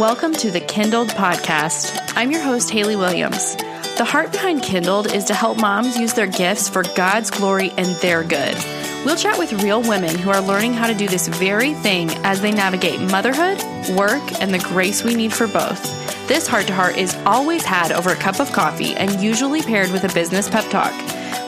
[0.00, 2.14] Welcome to the Kindled podcast.
[2.16, 3.54] I'm your host, Haley Williams.
[3.98, 7.86] The heart behind Kindled is to help moms use their gifts for God's glory and
[7.96, 8.56] their good.
[9.04, 12.40] We'll chat with real women who are learning how to do this very thing as
[12.40, 13.58] they navigate motherhood,
[13.94, 15.82] work, and the grace we need for both.
[16.26, 19.90] This heart to heart is always had over a cup of coffee and usually paired
[19.90, 20.94] with a business pep talk.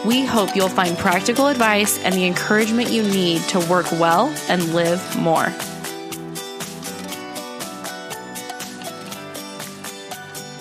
[0.05, 4.75] We hope you'll find practical advice and the encouragement you need to work well and
[4.75, 5.51] live more.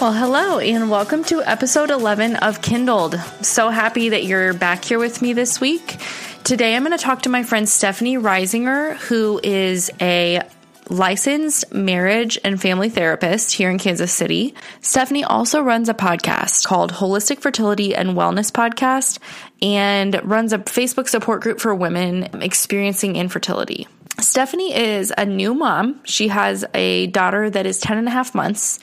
[0.01, 3.19] Well, hello, and welcome to episode 11 of Kindled.
[3.43, 5.97] So happy that you're back here with me this week.
[6.43, 10.41] Today, I'm going to talk to my friend Stephanie Reisinger, who is a
[10.89, 14.55] licensed marriage and family therapist here in Kansas City.
[14.81, 19.19] Stephanie also runs a podcast called Holistic Fertility and Wellness Podcast
[19.61, 23.87] and runs a Facebook support group for women experiencing infertility.
[24.19, 25.99] Stephanie is a new mom.
[26.03, 28.79] She has a daughter that is 10 and a half months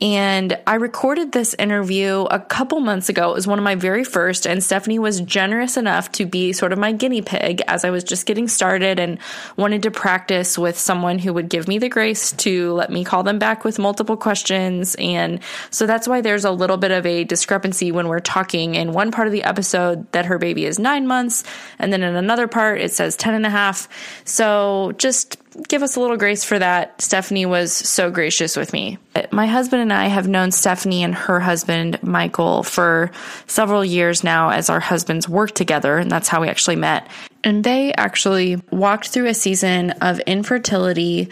[0.00, 3.30] and I recorded this interview a couple months ago.
[3.30, 6.72] It was one of my very first, and Stephanie was generous enough to be sort
[6.72, 9.18] of my guinea pig as I was just getting started and
[9.56, 13.24] wanted to practice with someone who would give me the grace to let me call
[13.24, 14.94] them back with multiple questions.
[15.00, 15.40] And
[15.70, 19.10] so that's why there's a little bit of a discrepancy when we're talking in one
[19.10, 21.42] part of the episode that her baby is nine months,
[21.78, 23.88] and then in another part it says 10 and a half.
[24.24, 27.00] So just give us a little grace for that.
[27.00, 28.98] Stephanie was so gracious with me.
[29.30, 33.10] My husband and I have known Stephanie and her husband, Michael, for
[33.46, 37.08] several years now as our husbands work together, and that's how we actually met.
[37.44, 41.30] And they actually walked through a season of infertility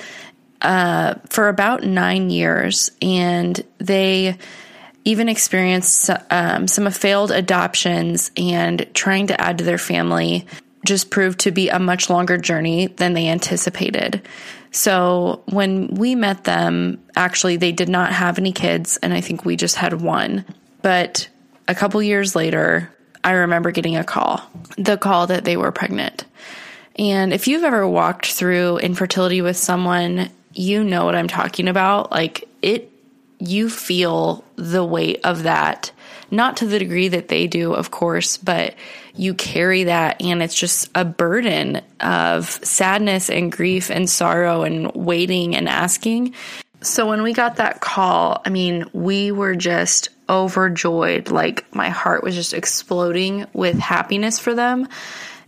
[0.62, 4.38] uh, for about nine years, and they
[5.04, 10.46] even experienced um, some failed adoptions and trying to add to their family
[10.86, 14.22] just proved to be a much longer journey than they anticipated.
[14.70, 19.44] So when we met them, actually, they did not have any kids, and I think
[19.44, 20.44] we just had one.
[20.82, 21.28] But
[21.68, 22.92] a couple years later,
[23.24, 24.40] I remember getting a call
[24.76, 26.24] the call that they were pregnant.
[26.96, 32.10] And if you've ever walked through infertility with someone, you know what I'm talking about.
[32.10, 32.90] Like it,
[33.38, 35.92] you feel the weight of that
[36.30, 38.74] not to the degree that they do, of course, but
[39.18, 44.92] you carry that and it's just a burden of sadness and grief and sorrow and
[44.94, 46.34] waiting and asking.
[46.82, 51.30] So when we got that call, I mean, we were just overjoyed.
[51.30, 54.88] Like my heart was just exploding with happiness for them.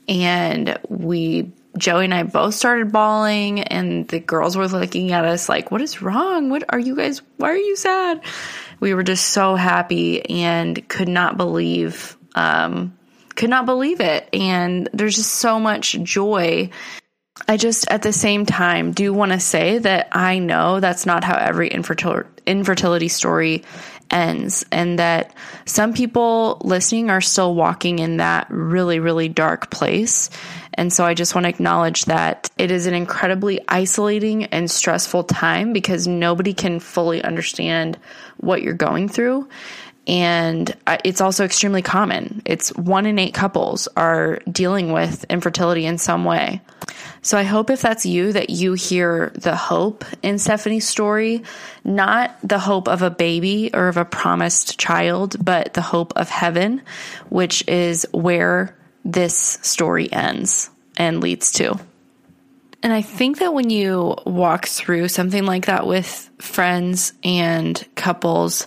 [0.09, 5.49] And we Joey and I both started bawling, and the girls were looking at us
[5.49, 6.49] like, What is wrong?
[6.51, 7.23] What are you guys?
[7.37, 8.23] Why are you sad?
[8.81, 12.97] we were just so happy and could not believe um,
[13.39, 14.29] could not believe it.
[14.35, 16.71] And there's just so much joy.
[17.47, 21.23] I just at the same time do want to say that I know that's not
[21.23, 23.63] how every infertil- infertility story
[24.11, 25.33] ends and that
[25.67, 30.31] some people listening are still walking in that really really dark place.
[30.75, 35.25] And so I just want to acknowledge that it is an incredibly isolating and stressful
[35.25, 37.99] time because nobody can fully understand
[38.39, 39.49] what you're going through.
[40.09, 42.41] And uh, it's also extremely common.
[42.47, 46.63] It's one in eight couples are dealing with infertility in some way.
[47.21, 51.43] So I hope if that's you that you hear the hope in Stephanie's story,
[51.85, 56.31] not the hope of a baby or of a promised child, but the hope of
[56.31, 56.81] heaven,
[57.29, 61.79] which is where this story ends and leads to.
[62.83, 68.65] And I think that when you walk through something like that with friends and couples,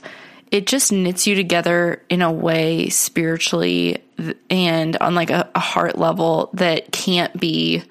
[0.51, 4.03] it just knits you together in a way spiritually
[4.49, 7.83] and on like a, a heart level that can't be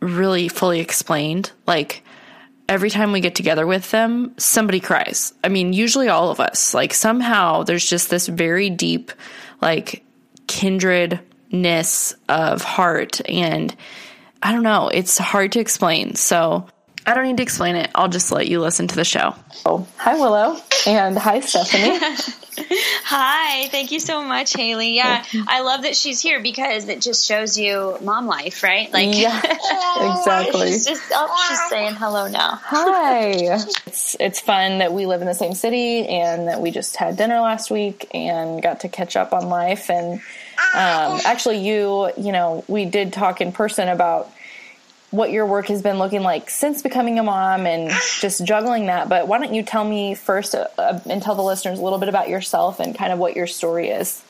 [0.00, 1.50] really fully explained.
[1.66, 2.02] Like
[2.68, 5.32] every time we get together with them, somebody cries.
[5.42, 6.74] I mean, usually all of us.
[6.74, 9.10] Like somehow there's just this very deep,
[9.62, 10.04] like
[10.46, 13.20] kindredness of heart.
[13.28, 13.74] And
[14.42, 16.14] I don't know, it's hard to explain.
[16.16, 16.68] So
[17.06, 17.90] I don't need to explain it.
[17.94, 19.34] I'll just let you listen to the show.
[19.64, 20.58] Oh, hi, Willow.
[20.86, 21.98] And hi, Stephanie.
[23.04, 24.94] Hi, thank you so much, Haley.
[24.94, 28.92] Yeah, I love that she's here because it just shows you mom life, right?
[28.92, 29.38] Like, yeah,
[30.18, 30.68] exactly.
[30.68, 32.58] she's just oh, she's saying hello now.
[32.62, 33.58] Hi.
[33.86, 37.16] It's it's fun that we live in the same city and that we just had
[37.16, 39.90] dinner last week and got to catch up on life.
[39.90, 40.20] And
[40.74, 44.30] um, actually, you you know we did talk in person about
[45.10, 47.90] what your work has been looking like since becoming a mom and
[48.20, 49.08] just juggling that.
[49.08, 51.98] But why don't you tell me first uh, uh, and tell the listeners a little
[51.98, 54.22] bit about yourself and kind of what your story is?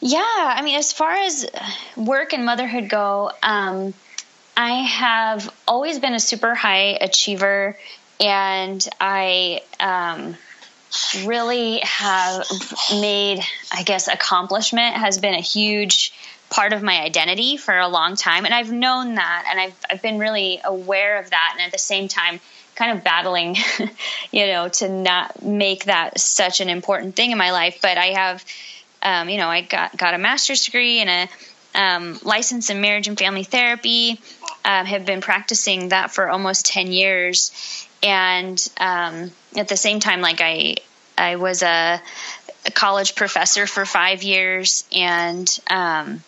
[0.00, 1.46] Yeah, I mean, as far as
[1.96, 3.94] work and motherhood go, um,
[4.56, 7.76] I have always been a super high achiever,
[8.20, 10.36] and I um,
[11.24, 12.46] really have
[12.92, 13.40] made,
[13.72, 16.12] I guess, accomplishment has been a huge
[16.50, 18.44] part of my identity for a long time.
[18.44, 21.50] And I've known that and I've, I've been really aware of that.
[21.54, 22.40] And at the same time,
[22.74, 23.56] kind of battling,
[24.30, 27.78] you know, to not make that such an important thing in my life.
[27.80, 28.44] But I have,
[29.02, 31.28] um, you know, I got, got a master's degree and a
[31.80, 34.20] um, license in marriage and family therapy.
[34.64, 37.86] Um, have been practicing that for almost 10 years.
[38.02, 40.76] And um, at the same time, like I,
[41.18, 42.00] I was a,
[42.66, 46.22] a college professor for five years and, um,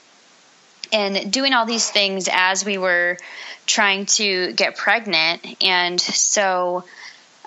[0.92, 3.18] and doing all these things as we were
[3.66, 5.62] trying to get pregnant.
[5.62, 6.84] And so,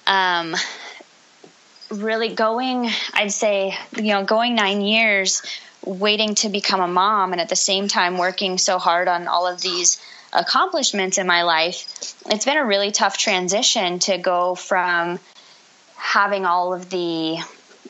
[0.08, 0.56] um,
[1.90, 5.42] really going, I'd say, you know, going nine years
[5.86, 9.48] waiting to become a mom and at the same time working so hard on all
[9.48, 10.02] of these
[10.34, 15.20] accomplishments in my life, it's been a really tough transition to go from
[15.96, 17.38] having all of the,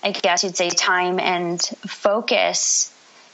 [0.03, 2.93] I guess you'd say, time and focus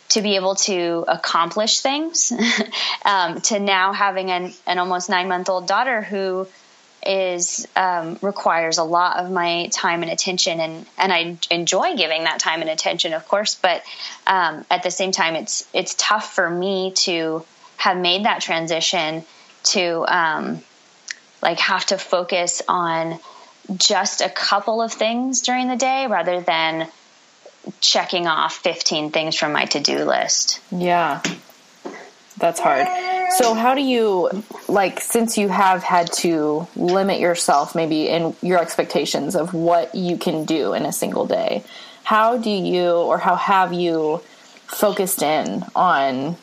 [0.10, 2.32] to be able to accomplish things
[3.06, 6.48] um, to now having an, an almost nine month old daughter who
[7.06, 12.24] is um, requires a lot of my time and attention and and I enjoy giving
[12.24, 13.84] that time and attention of course but
[14.26, 17.46] um, at the same time it's it's tough for me to
[17.78, 19.24] have made that transition
[19.64, 20.64] to um,
[21.42, 23.20] like have to focus on
[23.76, 26.88] just a couple of things during the day rather than
[27.82, 30.60] checking off 15 things from my to-do list.
[30.72, 31.22] Yeah.
[32.38, 32.88] That's hard.
[33.38, 38.60] So how do you like since you have had to limit yourself maybe in your
[38.60, 41.64] expectations of what you can do in a single day?
[42.04, 44.22] How do you or how have you
[44.68, 46.38] focused in on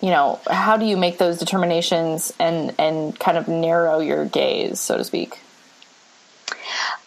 [0.00, 4.78] you know, how do you make those determinations and and kind of narrow your gaze,
[4.78, 5.40] so to speak?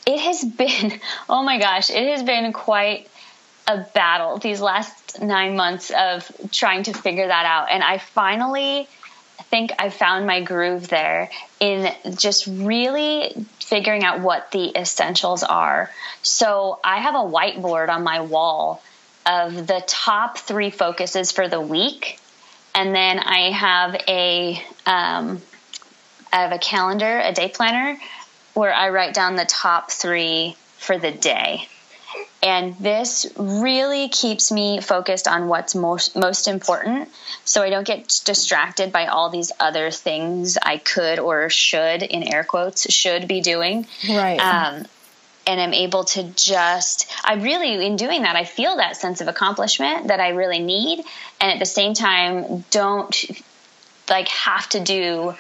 [0.08, 1.00] It has been
[1.30, 3.08] oh my gosh, it has been quite
[3.70, 7.68] a battle these last nine months of trying to figure that out.
[7.70, 8.88] And I finally
[9.44, 11.30] think I found my groove there
[11.60, 15.92] in just really figuring out what the essentials are.
[16.24, 18.82] So I have a whiteboard on my wall
[19.26, 22.20] of the top three focuses for the week.
[22.74, 24.56] And then I have a,
[24.88, 25.42] um,
[26.34, 28.00] I have a calendar, a day planner,
[28.56, 31.68] where I write down the top three for the day.
[32.42, 37.10] And this really keeps me focused on what's most most important,
[37.44, 42.24] so I don't get distracted by all these other things I could or should, in
[42.24, 43.88] air quotes, should be doing.
[44.08, 44.40] Right.
[44.40, 44.86] Um,
[45.46, 49.28] and I'm able to just, I really, in doing that, I feel that sense of
[49.28, 51.04] accomplishment that I really need,
[51.42, 53.16] and at the same time, don't
[54.10, 55.34] like have to do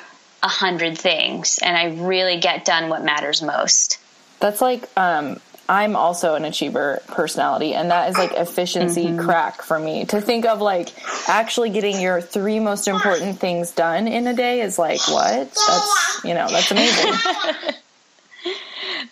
[0.43, 3.99] a hundred things, and I really get done what matters most.
[4.39, 9.19] That's like um, I'm also an achiever personality, and that is like efficiency mm-hmm.
[9.19, 10.03] crack for me.
[10.05, 10.89] To think of like
[11.29, 15.55] actually getting your three most important things done in a day is like what?
[15.67, 17.13] That's you know that's amazing.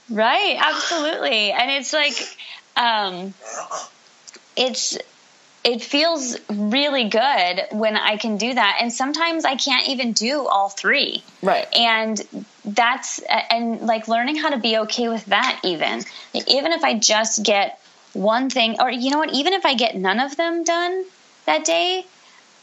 [0.10, 2.16] right, absolutely, and it's like
[2.76, 3.36] um,
[4.56, 4.98] it's
[5.68, 8.78] it feels really good when I can do that.
[8.80, 11.26] And sometimes I can't even do all three.
[11.42, 11.68] Right.
[11.76, 12.22] And
[12.64, 16.06] that's, and like learning how to be okay with that, even.
[16.48, 17.82] Even if I just get
[18.14, 21.04] one thing, or you know what, even if I get none of them done
[21.46, 22.06] that day,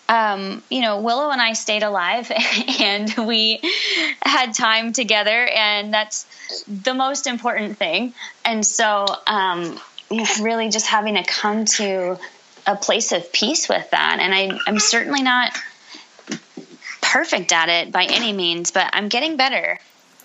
[0.09, 2.33] um, you know, Willow and I stayed alive
[2.81, 3.61] and we
[4.23, 6.25] had time together, and that's
[6.67, 8.15] the most important thing.
[8.47, 9.79] And so, um,
[10.41, 12.19] really just having to come to
[12.67, 14.19] a place of peace with that.
[14.21, 15.57] And I, I'm certainly not
[17.03, 19.79] perfect at it by any means, but I'm getting better.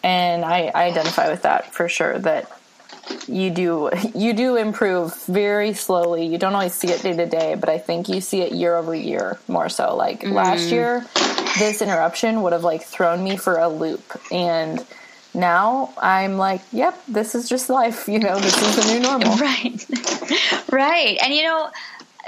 [0.03, 2.17] And I, I identify with that for sure.
[2.19, 2.49] That
[3.27, 6.25] you do you do improve very slowly.
[6.25, 8.75] You don't always see it day to day, but I think you see it year
[8.75, 9.95] over year more so.
[9.95, 10.31] Like mm.
[10.31, 11.05] last year,
[11.57, 14.85] this interruption would have like thrown me for a loop, and
[15.33, 18.07] now I'm like, yep, this is just life.
[18.09, 19.35] You know, this is the new normal.
[19.37, 19.85] Right.
[20.71, 21.17] right.
[21.21, 21.69] And, you know,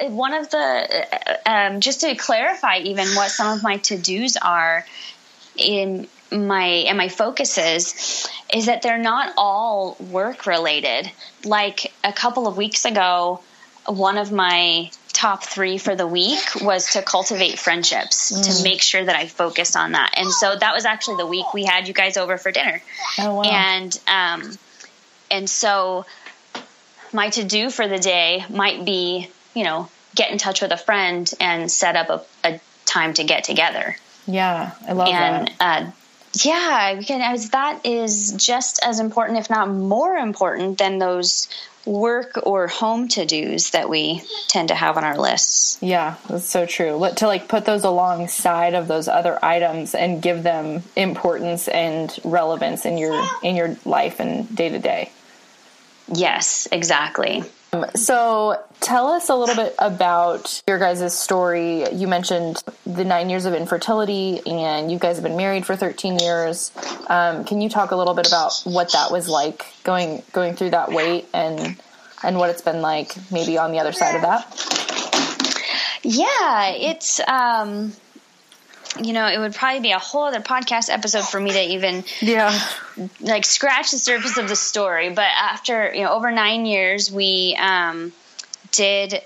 [0.02, 1.08] one of the,
[1.46, 4.86] um, just to clarify even what some of my to dos are
[5.58, 11.12] in my, and my focuses is that they're not all work related.
[11.44, 13.42] Like a couple of weeks ago,
[13.86, 18.58] one of my top three for the week was to cultivate friendships mm.
[18.58, 20.14] to make sure that I focused on that.
[20.18, 22.82] And so that was actually the week we had you guys over for dinner.
[23.20, 23.44] Oh, wow.
[23.44, 24.58] And, um,
[25.30, 26.06] and so
[27.14, 30.78] my to do for the day might be, you know, get in touch with a
[30.78, 32.10] friend and set up
[32.44, 33.96] a, a time to get together.
[34.28, 35.88] Yeah, I love and, that.
[35.88, 35.92] Uh,
[36.44, 41.50] yeah, because that is just as important, if not more important, than those
[41.86, 45.80] work or home to dos that we tend to have on our lists.
[45.82, 47.06] Yeah, that's so true.
[47.18, 52.86] To like put those alongside of those other items and give them importance and relevance
[52.86, 55.12] in your in your life and day to day.
[56.08, 57.44] Yes, exactly.
[57.96, 61.90] So, tell us a little bit about your guys' story.
[61.94, 66.20] You mentioned the nine years of infertility, and you guys have been married for 13
[66.20, 66.74] years.
[67.08, 70.72] Um, can you talk a little bit about what that was like going going through
[70.72, 71.82] that wait and
[72.24, 76.02] and what it's been like maybe on the other side of that?
[76.04, 77.94] Yeah, it's um,
[79.00, 82.04] you know, it would probably be a whole other podcast episode for me to even
[82.20, 82.60] yeah
[83.22, 85.10] like scratch the surface of the story.
[85.10, 88.12] But after you know over nine years, we um,
[88.72, 89.22] did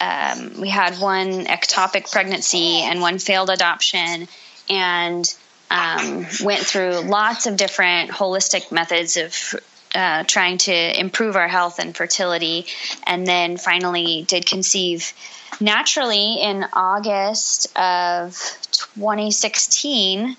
[0.00, 4.28] um, we had one ectopic pregnancy and one failed adoption,
[4.68, 5.34] and
[5.70, 9.60] um, went through lots of different holistic methods of
[9.94, 12.66] uh, trying to improve our health and fertility,
[13.06, 15.12] and then finally did conceive
[15.60, 18.32] naturally in August of
[18.72, 20.36] 2016.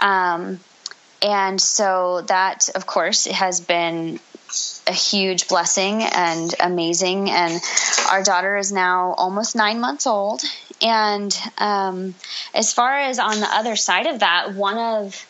[0.00, 0.60] Um,
[1.20, 4.20] and so that, of course, has been
[4.86, 7.30] a huge blessing and amazing.
[7.30, 7.60] And
[8.10, 10.42] our daughter is now almost nine months old.
[10.80, 12.14] And um,
[12.54, 15.26] as far as on the other side of that, one of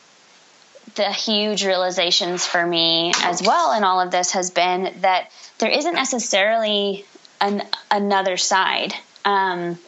[0.95, 5.71] the huge realizations for me as well in all of this has been that there
[5.71, 7.05] isn't necessarily
[7.41, 8.95] an, another side.
[9.25, 9.79] Um,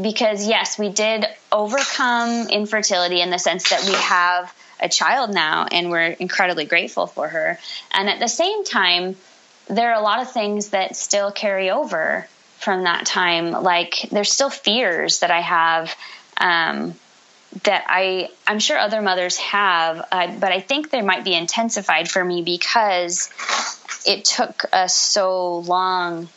[0.00, 5.66] because yes, we did overcome infertility in the sense that we have a child now
[5.70, 7.58] and we're incredibly grateful for her.
[7.92, 9.16] And at the same time,
[9.68, 12.26] there are a lot of things that still carry over
[12.58, 13.52] from that time.
[13.52, 15.96] Like there's still fears that I have
[16.38, 16.94] um,
[17.62, 22.10] that I I'm sure other mothers have, uh, but I think they might be intensified
[22.10, 23.30] for me because
[24.04, 26.28] it took us so long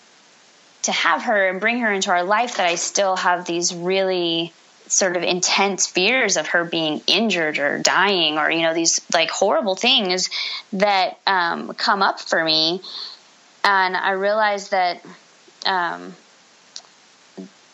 [0.87, 4.53] to have her and bring her into our life that I still have these really
[4.87, 9.29] sort of intense fears of her being injured or dying or you know these like
[9.29, 10.29] horrible things
[10.71, 12.81] that um, come up for me.
[13.65, 15.05] And i realized that
[15.65, 16.15] um,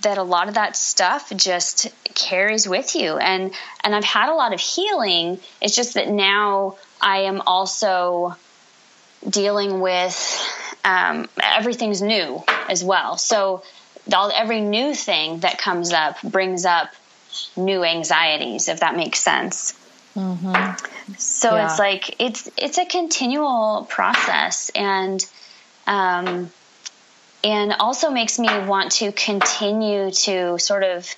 [0.01, 3.17] that a lot of that stuff just carries with you.
[3.17, 3.53] And
[3.83, 5.39] and i've had a lot of healing.
[5.61, 8.35] It's just that now i am also
[9.29, 13.17] dealing with um, everything's new as well.
[13.17, 13.63] So
[14.13, 16.89] all, every new thing that comes up brings up
[17.55, 19.73] new anxieties, if that makes sense.
[20.15, 21.13] Mm-hmm.
[21.17, 21.65] So yeah.
[21.65, 25.25] it's like it's it's a continual process, and
[25.87, 26.51] um,
[27.43, 31.09] and also makes me want to continue to sort of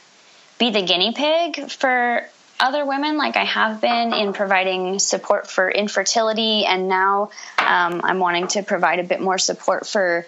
[0.58, 2.28] be the guinea pig for
[2.60, 8.20] other women, like I have been in providing support for infertility, and now um, I'm
[8.20, 10.26] wanting to provide a bit more support for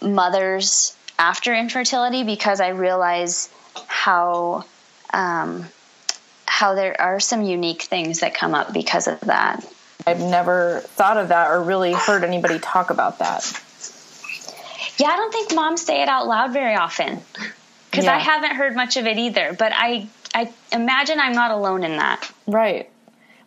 [0.00, 3.50] mothers after infertility because I realize
[3.86, 4.64] how
[5.12, 5.66] um,
[6.46, 9.64] how there are some unique things that come up because of that.
[10.06, 13.44] I've never thought of that or really heard anybody talk about that.
[14.96, 17.20] Yeah, I don't think moms say it out loud very often
[17.90, 18.16] because yeah.
[18.16, 19.54] I haven't heard much of it either.
[19.58, 22.30] But I I imagine I'm not alone in that.
[22.46, 22.90] Right.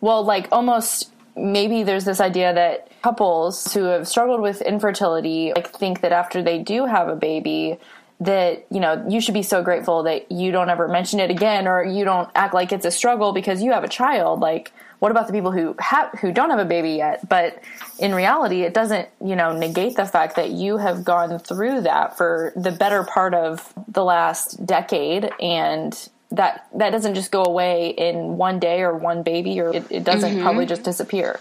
[0.00, 5.70] Well, like almost maybe there's this idea that couples who have struggled with infertility like
[5.72, 7.76] think that after they do have a baby
[8.20, 11.66] that you know you should be so grateful that you don't ever mention it again
[11.66, 14.72] or you don't act like it's a struggle because you have a child like
[15.04, 17.28] what about the people who have who don't have a baby yet?
[17.28, 17.62] But
[17.98, 22.16] in reality it doesn't you know negate the fact that you have gone through that
[22.16, 27.90] for the better part of the last decade and that that doesn't just go away
[27.90, 30.42] in one day or one baby or it, it doesn't mm-hmm.
[30.42, 31.38] probably just disappear.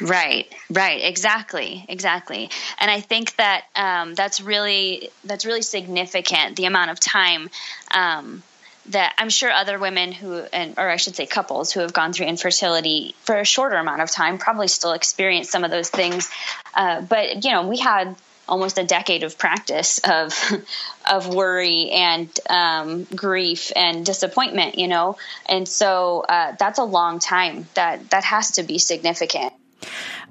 [0.00, 2.48] Right right exactly exactly.
[2.78, 7.50] And i think that um, that's really that's really significant the amount of time
[7.90, 8.42] um,
[8.86, 12.12] that I'm sure other women who, and or I should say couples who have gone
[12.12, 16.30] through infertility for a shorter amount of time probably still experience some of those things.
[16.74, 18.16] Uh, but you know, we had
[18.48, 20.34] almost a decade of practice of
[21.10, 24.78] of worry and um, grief and disappointment.
[24.78, 27.68] You know, and so uh, that's a long time.
[27.74, 29.52] That that has to be significant.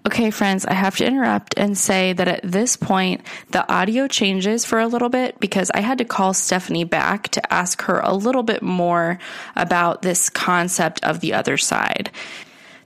[0.06, 4.65] Okay, friends, I have to interrupt and say that at this point, the audio changes
[4.65, 8.13] for a little bit because I had to call Stephanie back to ask her a
[8.13, 9.20] little bit more
[9.56, 12.12] about this concept of the other side.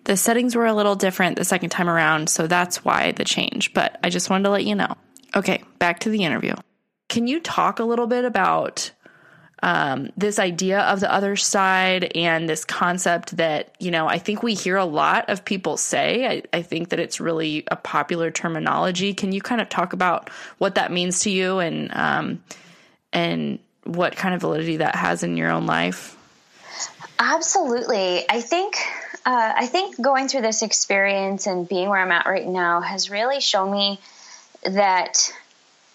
[0.06, 3.74] The settings were a little different the second time around, so that's why the change,
[3.74, 4.96] but I just wanted to let you know.
[5.36, 6.56] Okay, back to the interview.
[7.10, 8.92] Can you talk a little bit about
[9.64, 14.44] um, this idea of the other side and this concept that, you know, I think
[14.44, 16.28] we hear a lot of people say.
[16.28, 19.14] I, I, think that it's really a popular terminology.
[19.14, 20.28] Can you kind of talk about
[20.58, 22.44] what that means to you and, um,
[23.14, 26.18] and what kind of validity that has in your own life?
[27.18, 28.26] Absolutely.
[28.30, 28.76] I think,
[29.26, 33.10] uh, I think going through this experience and being where I'm at right now has
[33.10, 34.02] really shown me
[34.64, 35.32] that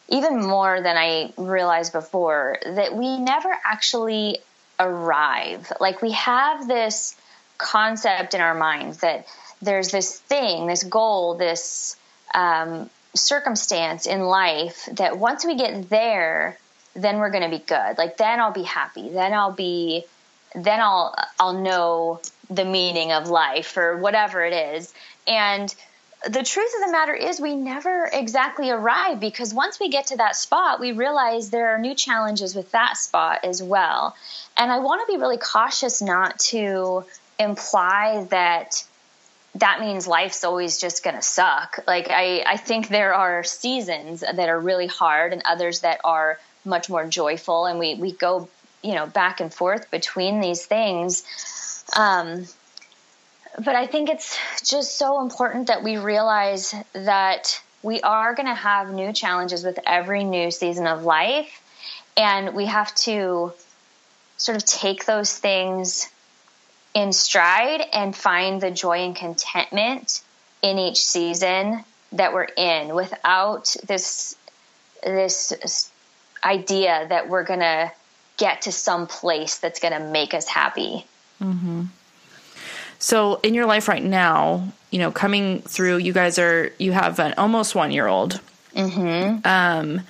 [0.09, 4.39] even more than I realized before, that we never actually
[4.81, 5.73] arrive.
[5.81, 7.17] Like we have this
[7.59, 9.27] concept in our minds that
[9.61, 11.97] there's this thing, this goal, this
[12.35, 16.57] um, circumstance in life that once we get there,
[16.95, 17.99] then we're going to be good.
[17.99, 19.09] Like then I'll be happy.
[19.09, 20.05] Then I'll be,
[20.55, 24.93] then I'll I'll know the meaning of life or whatever it is.
[25.27, 25.75] And
[26.25, 30.17] the truth of the matter is we never exactly arrive because once we get to
[30.17, 34.17] that spot we realize there are new challenges with that spot as well.
[34.57, 37.05] And i want to be really cautious not to
[37.39, 38.85] imply that
[39.55, 41.81] that means life's always just going to suck.
[41.87, 46.39] Like I, I think there are seasons that are really hard and others that are
[46.65, 47.67] much more joyful.
[47.67, 48.49] And we, we go
[48.83, 51.25] you know back and forth between these things.
[51.97, 52.47] Um,
[53.65, 58.55] but I think it's just so important that we realize that we are going to
[58.55, 61.63] have new challenges with every new season of life.
[62.17, 63.53] And we have to
[64.37, 66.09] sort of take those things
[66.95, 70.23] in stride and find the joy and contentment
[70.63, 74.37] in each season that we're in without this
[75.05, 75.91] this
[76.45, 77.93] idea that we're going to
[78.37, 81.07] get to some place that's going to make us happy.
[81.41, 81.85] Mm-hmm.
[82.99, 87.19] So in your life right now, you know, coming through, you guys are you have
[87.19, 88.41] an almost one year old.
[88.75, 89.47] Mm-hmm.
[89.47, 90.03] Um,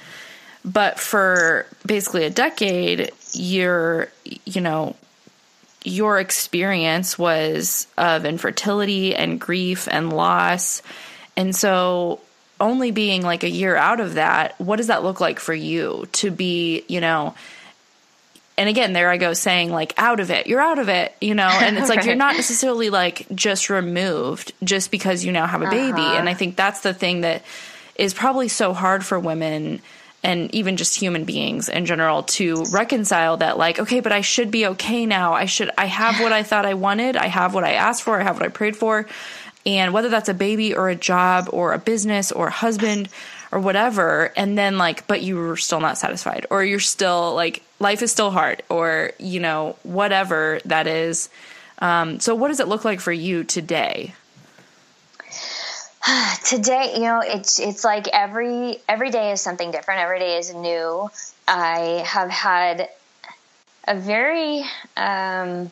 [0.64, 4.08] but for basically a decade, you're
[4.44, 4.96] you know
[5.84, 10.82] your experience was of infertility and grief and loss.
[11.36, 12.20] And so
[12.60, 16.08] only being like a year out of that, what does that look like for you
[16.12, 17.34] to be, you know,
[18.58, 21.34] and again, there I go saying like out of it, you're out of it, you
[21.34, 22.06] know, and it's like right.
[22.06, 26.00] you're not necessarily like just removed just because you now have a baby.
[26.00, 26.16] Uh-huh.
[26.18, 27.42] And I think that's the thing that
[27.94, 29.80] is probably so hard for women
[30.24, 34.50] and even just human beings in general to reconcile that like okay but i should
[34.50, 37.62] be okay now i should i have what i thought i wanted i have what
[37.62, 39.06] i asked for i have what i prayed for
[39.64, 43.08] and whether that's a baby or a job or a business or a husband
[43.50, 47.62] or whatever and then like but you were still not satisfied or you're still like
[47.78, 51.28] life is still hard or you know whatever that is.
[51.80, 54.14] Um, so what does it look like for you today?
[56.44, 60.00] Today you know it's it's like every every day is something different.
[60.00, 61.10] Every day is new.
[61.46, 62.88] I have had
[63.86, 64.64] a very
[64.96, 65.70] um,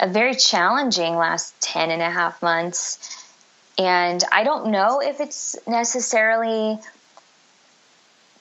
[0.00, 3.21] a very challenging last 10 and a half months
[3.84, 6.78] and I don't know if it's necessarily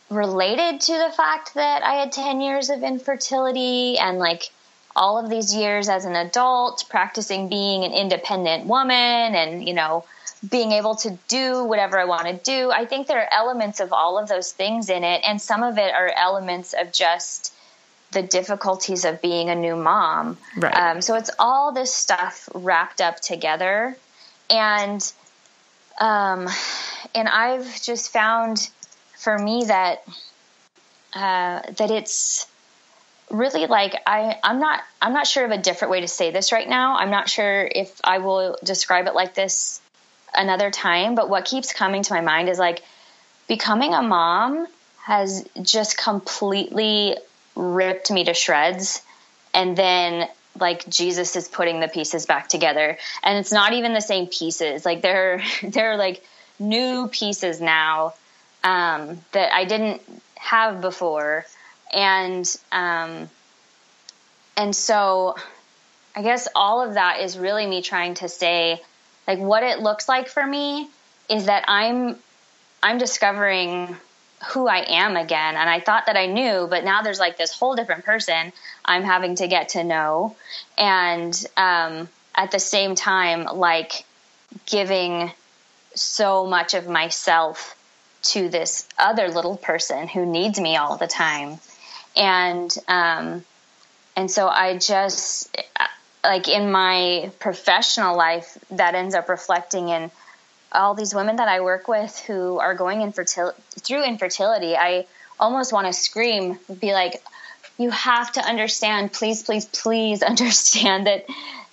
[0.09, 4.49] related to the fact that I had 10 years of infertility and like
[4.95, 10.03] all of these years as an adult practicing being an independent woman and, you know,
[10.49, 12.71] being able to do whatever I want to do.
[12.71, 15.21] I think there are elements of all of those things in it.
[15.25, 17.53] And some of it are elements of just
[18.11, 20.37] the difficulties of being a new mom.
[20.57, 20.75] Right.
[20.75, 23.95] Um, so it's all this stuff wrapped up together.
[24.49, 25.01] And
[26.01, 26.49] um,
[27.13, 28.69] and I've just found
[29.17, 30.03] for me that
[31.13, 32.47] uh, that it's
[33.29, 36.51] really like I I'm not I'm not sure of a different way to say this
[36.51, 36.97] right now.
[36.97, 39.79] I'm not sure if I will describe it like this
[40.33, 42.81] another time, but what keeps coming to my mind is like
[43.47, 44.65] becoming a mom
[45.03, 47.15] has just completely
[47.55, 49.03] ripped me to shreds
[49.53, 50.27] and then
[50.59, 52.97] like Jesus is putting the pieces back together.
[53.23, 54.85] And it's not even the same pieces.
[54.85, 56.23] Like they're they're like
[56.59, 58.13] new pieces now
[58.63, 60.01] um, that I didn't
[60.35, 61.45] have before.
[61.93, 63.29] And um,
[64.57, 65.35] and so
[66.15, 68.81] I guess all of that is really me trying to say
[69.27, 70.89] like what it looks like for me
[71.29, 72.17] is that I'm
[72.83, 73.95] I'm discovering
[74.49, 75.55] who I am again.
[75.55, 78.51] And I thought that I knew, but now there's like this whole different person
[78.83, 80.35] I'm having to get to know.
[80.77, 84.05] And um, at the same time, like
[84.65, 85.31] giving
[85.93, 87.77] so much of myself
[88.23, 91.59] to this other little person who needs me all the time.
[92.15, 93.43] And, um,
[94.15, 95.55] and so I just,
[96.23, 100.11] like in my professional life, that ends up reflecting in
[100.71, 104.75] all these women that I work with who are going infertil- through infertility.
[104.75, 105.05] I
[105.39, 107.21] almost want to scream, be like,
[107.77, 111.25] you have to understand, please, please, please understand that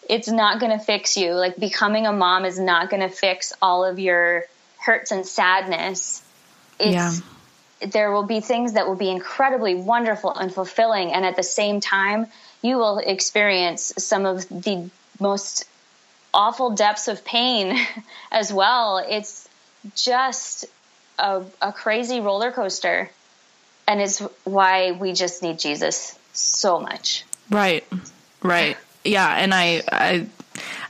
[0.08, 1.32] it's not going to fix you.
[1.32, 4.44] Like becoming a mom is not going to fix all of your
[4.78, 6.22] hurts and sadness.
[6.78, 7.14] It's, yeah.
[7.90, 11.12] There will be things that will be incredibly wonderful and fulfilling.
[11.12, 12.26] And at the same time,
[12.60, 15.64] you will experience some of the most
[16.32, 17.78] awful depths of pain
[18.32, 18.98] as well.
[18.98, 19.48] It's
[19.94, 20.66] just
[21.18, 23.10] a, a crazy roller coaster.
[23.86, 27.24] And it's why we just need Jesus so much.
[27.50, 27.84] Right.
[28.42, 28.76] Right.
[29.04, 29.28] Yeah.
[29.28, 30.26] And I, I,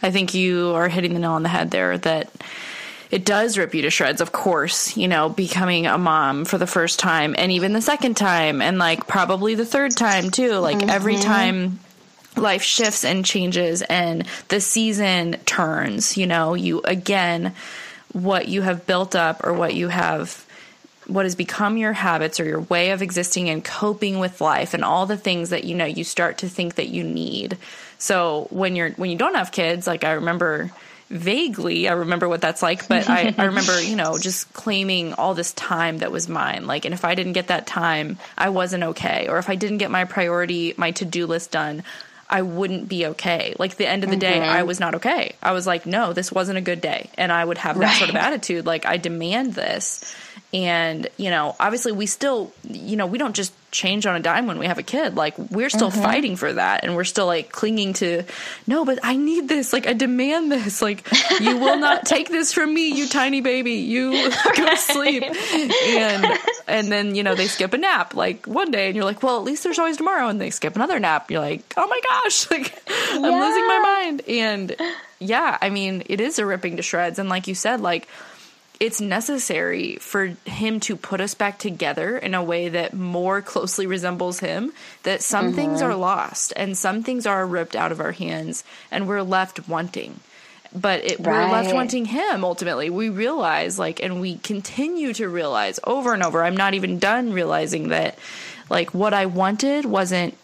[0.03, 2.31] I think you are hitting the nail on the head there that
[3.11, 6.67] it does rip you to shreds, of course, you know, becoming a mom for the
[6.67, 10.55] first time and even the second time and like probably the third time too.
[10.55, 10.91] Like mm-hmm.
[10.91, 11.79] every time
[12.39, 17.55] life shifts and changes and the season turns, you know, you again,
[18.13, 20.45] what you have built up or what you have
[21.07, 24.85] what has become your habits or your way of existing and coping with life and
[24.85, 27.57] all the things that you know you start to think that you need.
[27.99, 30.71] So when you're when you don't have kids, like I remember
[31.11, 35.33] vaguely i remember what that's like but I, I remember you know just claiming all
[35.33, 38.85] this time that was mine like and if i didn't get that time i wasn't
[38.85, 41.83] okay or if i didn't get my priority my to-do list done
[42.31, 43.55] I wouldn't be okay.
[43.59, 44.41] Like the end of the mm-hmm.
[44.41, 45.35] day, I was not okay.
[45.43, 47.11] I was like, no, this wasn't a good day.
[47.17, 47.97] And I would have that right.
[47.97, 48.67] sort of attitude.
[48.67, 50.15] Like, I demand this.
[50.53, 54.47] And, you know, obviously we still, you know, we don't just change on a dime
[54.47, 55.15] when we have a kid.
[55.15, 56.03] Like, we're still mm-hmm.
[56.03, 56.85] fighting for that.
[56.85, 58.25] And we're still like clinging to,
[58.67, 59.73] no, but I need this.
[59.73, 60.81] Like, I demand this.
[60.81, 61.07] Like,
[61.41, 63.75] you will not take this from me, you tiny baby.
[63.75, 65.25] You go sleep.
[65.25, 69.23] And, and then, you know, they skip a nap like one day and you're like,
[69.23, 70.29] well, at least there's always tomorrow.
[70.29, 71.31] And they skip another nap.
[71.31, 74.23] You're like, oh my gosh, like, I'm losing my mind.
[74.29, 74.77] And
[75.19, 77.19] yeah, I mean, it is a ripping to shreds.
[77.19, 78.09] And like you said, like,
[78.81, 83.87] it's necessary for him to put us back together in a way that more closely
[83.87, 85.57] resembles him that some mm-hmm.
[85.57, 89.69] things are lost and some things are ripped out of our hands and we're left
[89.69, 90.21] wanting.
[90.73, 91.27] But it, right.
[91.27, 92.89] we're left wanting him ultimately.
[92.91, 97.33] We realize like and we continue to realize over and over i'm not even done
[97.33, 98.19] realizing that
[98.69, 100.37] like what i wanted wasn't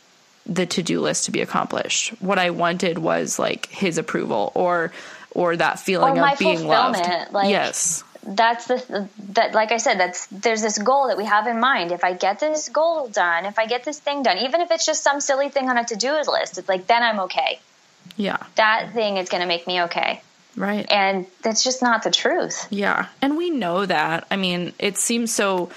[0.47, 2.11] the to-do list to be accomplished.
[2.20, 4.92] What i wanted was like his approval or
[5.31, 7.07] or that feeling or of being loved.
[7.33, 11.46] like, yes that's the that like i said that's there's this goal that we have
[11.46, 11.92] in mind.
[11.92, 14.87] If i get this goal done if i get this thing done even if it's
[14.87, 17.60] just some silly thing on a to-do list it's like then i'm okay.
[18.16, 18.38] Yeah.
[18.56, 20.22] That thing is going to make me okay.
[20.56, 20.87] Right.
[20.90, 22.68] And that's just not the truth.
[22.70, 23.06] Yeah.
[23.20, 24.26] And we know that.
[24.30, 25.70] I mean it seems so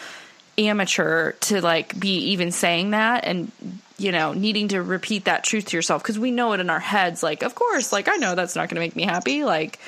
[0.57, 3.51] amateur to like be even saying that and
[3.97, 6.79] you know needing to repeat that truth to yourself because we know it in our
[6.79, 9.79] heads like of course like i know that's not going to make me happy like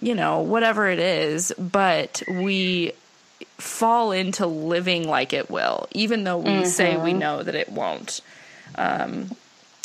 [0.00, 2.92] you know, whatever it is, but we
[3.58, 6.64] fall into living like it will, even though we mm-hmm.
[6.64, 7.18] say we mm-hmm.
[7.18, 8.20] know that it won't.
[8.76, 9.30] Um,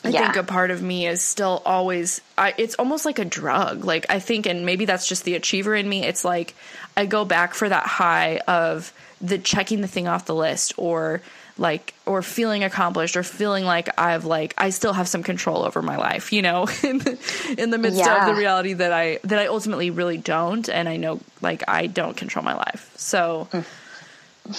[0.03, 0.23] I yeah.
[0.23, 3.85] think a part of me is still always I it's almost like a drug.
[3.85, 6.03] Like I think and maybe that's just the achiever in me.
[6.03, 6.55] It's like
[6.97, 11.21] I go back for that high of the checking the thing off the list or
[11.57, 15.81] like or feeling accomplished or feeling like I've like I still have some control over
[15.81, 18.21] my life, you know, in the, in the midst yeah.
[18.21, 21.87] of the reality that I that I ultimately really don't and I know like I
[21.87, 22.91] don't control my life.
[22.97, 23.65] So mm.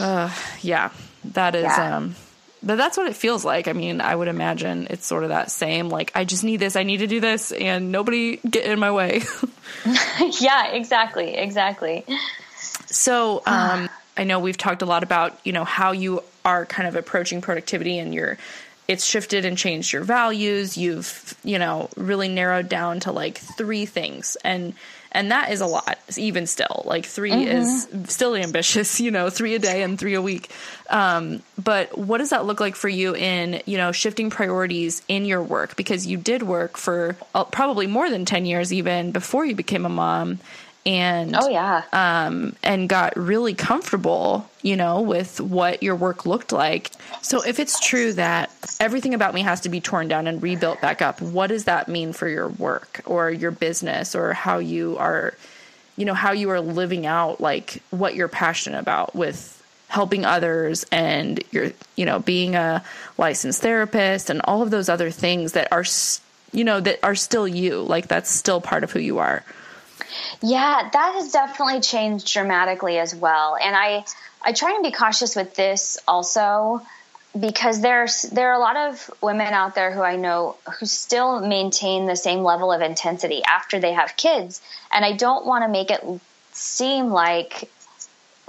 [0.01, 0.31] uh
[0.61, 0.91] yeah,
[1.33, 1.97] that is yeah.
[1.97, 2.15] um
[2.63, 3.69] but that's what it feels like.
[3.69, 6.77] I mean, I would imagine it's sort of that same like I just need this,
[6.77, 9.23] I need to do this and nobody get in my way.
[10.41, 11.35] yeah, exactly.
[11.35, 12.05] Exactly.
[12.87, 16.89] So, um I know we've talked a lot about, you know, how you are kind
[16.89, 18.39] of approaching productivity and you're
[18.87, 20.77] it's shifted and changed your values.
[20.77, 24.37] You've you know really narrowed down to like three things.
[24.45, 24.75] And
[25.13, 26.83] and that is a lot even still.
[26.85, 27.49] Like 3 mm-hmm.
[27.49, 30.51] is still ambitious you know three a day and three a week.
[30.91, 35.25] Um, but what does that look like for you in you know shifting priorities in
[35.25, 35.77] your work?
[35.77, 39.87] Because you did work for uh, probably more than 10 years even before you became
[39.87, 40.41] a mom
[40.87, 41.83] and oh yeah.
[41.93, 46.91] um, and got really comfortable you know with what your work looked like.
[47.23, 50.81] So if it's true that everything about me has to be torn down and rebuilt
[50.81, 54.97] back up what does that mean for your work or your business or how you
[54.99, 55.35] are
[55.97, 59.51] you know how you are living out like what you're passionate about with
[59.89, 62.83] helping others and you're you know being a
[63.17, 65.85] licensed therapist and all of those other things that are
[66.53, 69.45] you know that are still you like that's still part of who you are
[70.43, 74.05] yeah that has definitely changed dramatically as well and i
[74.43, 76.81] i try and be cautious with this also
[77.39, 81.41] because there's there are a lot of women out there who I know who still
[81.41, 85.69] maintain the same level of intensity after they have kids and I don't want to
[85.69, 86.03] make it
[86.53, 87.69] seem like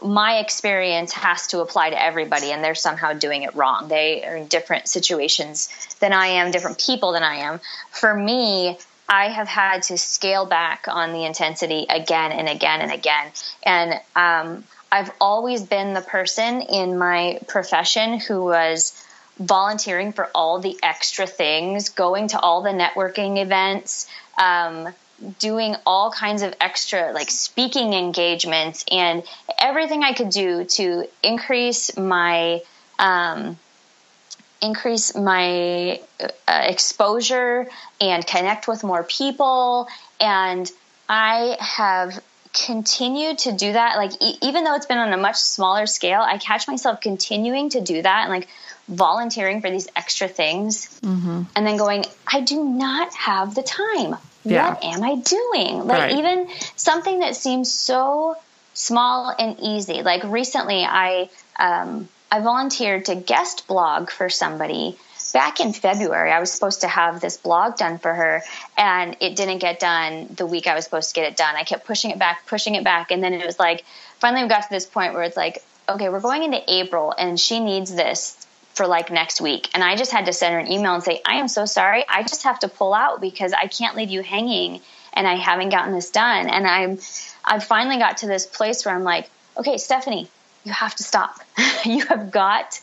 [0.04, 3.88] my experience has to apply to everybody and they're somehow doing it wrong.
[3.88, 7.62] They are in different situations than I am, different people than I am.
[7.92, 8.78] For me,
[9.08, 13.32] I have had to scale back on the intensity again and again and again.
[13.64, 19.02] And um, I've always been the person in my profession who was
[19.38, 24.94] volunteering for all the extra things, going to all the networking events, um,
[25.40, 29.24] doing all kinds of extra like speaking engagements and
[29.60, 32.62] everything I could do to increase my
[33.00, 33.58] um,
[34.66, 37.68] increase my uh, exposure
[38.02, 39.88] and connect with more people
[40.20, 40.72] and
[41.08, 42.22] I have
[42.54, 46.22] continued to do that like e- even though it's been on a much smaller scale
[46.22, 48.48] I catch myself continuing to do that and like
[48.88, 51.44] volunteering for these extra things mm-hmm.
[51.56, 54.70] and then going I do not have the time yeah.
[54.70, 55.86] what am I doing?
[55.86, 56.18] Like right.
[56.18, 58.38] even something that seems so
[58.74, 60.04] small and easy.
[60.04, 64.98] Like recently, I um, I volunteered to guest blog for somebody
[65.34, 66.32] back in February.
[66.32, 68.42] I was supposed to have this blog done for her,
[68.78, 71.56] and it didn't get done the week I was supposed to get it done.
[71.56, 73.84] I kept pushing it back, pushing it back, and then it was like
[74.20, 77.40] finally we got to this point where it's like, okay, we're going into April, and
[77.40, 79.70] she needs this for like next week.
[79.74, 82.04] And I just had to send her an email and say, I am so sorry.
[82.08, 84.82] I just have to pull out because I can't leave you hanging
[85.14, 86.50] and I haven't gotten this done.
[86.50, 87.00] And I'm,
[87.44, 90.30] I've finally got to this place where I'm like, okay, Stephanie,
[90.66, 91.40] you have to stop.
[91.86, 92.80] you have got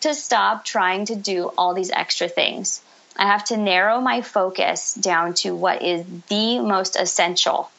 [0.00, 2.82] to stop trying to do all these extra things.
[3.16, 7.70] I have to narrow my focus down to what is the most essential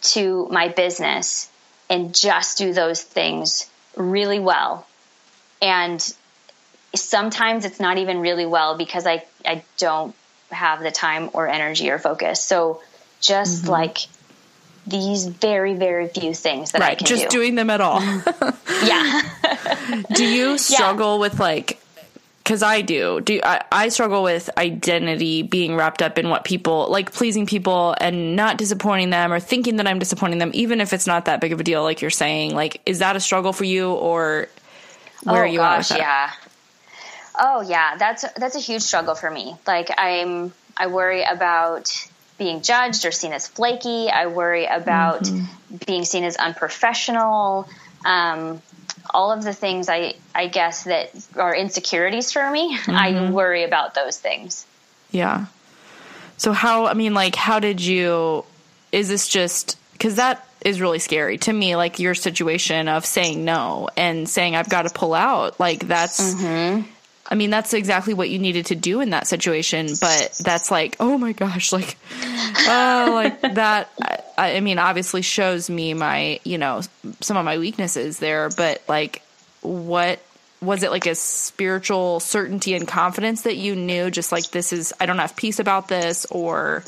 [0.00, 1.50] to my business
[1.90, 4.86] and just do those things really well.
[5.60, 6.00] And
[6.94, 10.14] sometimes it's not even really well because I, I don't
[10.50, 12.42] have the time or energy or focus.
[12.42, 12.80] So
[13.20, 13.72] just mm-hmm.
[13.72, 13.98] like
[14.88, 17.16] these very, very few things that right, I can do.
[17.16, 17.38] just do.
[17.38, 18.00] doing them at all.
[18.84, 19.22] yeah.
[20.14, 21.20] do you struggle yeah.
[21.20, 21.80] with like,
[22.44, 26.88] cause I do, do I, I struggle with identity being wrapped up in what people
[26.90, 30.92] like pleasing people and not disappointing them or thinking that I'm disappointing them, even if
[30.92, 31.82] it's not that big of a deal.
[31.82, 34.48] Like you're saying, like, is that a struggle for you or
[35.24, 36.30] where oh, are you gosh, Yeah.
[37.40, 39.56] Oh yeah, that's that's a huge struggle for me.
[39.66, 42.07] Like I'm I worry about
[42.38, 44.08] being judged or seen as flaky.
[44.08, 45.76] I worry about mm-hmm.
[45.86, 47.68] being seen as unprofessional.
[48.04, 48.62] Um,
[49.10, 52.76] all of the things I I guess that are insecurities for me.
[52.76, 52.90] Mm-hmm.
[52.90, 54.66] I worry about those things.
[55.10, 55.46] Yeah.
[56.36, 58.44] So how I mean like how did you
[58.92, 63.44] is this just cuz that is really scary to me like your situation of saying
[63.44, 66.82] no and saying I've got to pull out like that's mm-hmm
[67.30, 69.88] I mean, that's exactly what you needed to do in that situation.
[70.00, 73.90] But that's like, oh my gosh, like, oh, like that.
[74.36, 76.80] I, I, mean, obviously shows me my, you know,
[77.20, 78.48] some of my weaknesses there.
[78.48, 79.22] But like,
[79.60, 80.20] what
[80.60, 84.92] was it like a spiritual certainty and confidence that you knew, just like, this is,
[84.98, 86.82] I don't have peace about this, or.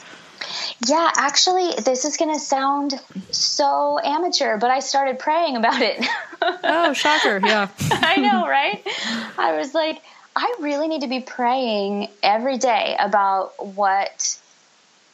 [0.87, 2.95] Yeah, actually, this is going to sound
[3.31, 6.05] so amateur, but I started praying about it.
[6.43, 7.41] oh, shocker.
[7.45, 7.69] Yeah.
[7.91, 8.83] I know, right?
[9.39, 10.01] I was like,
[10.43, 14.39] I really need to be praying every day about what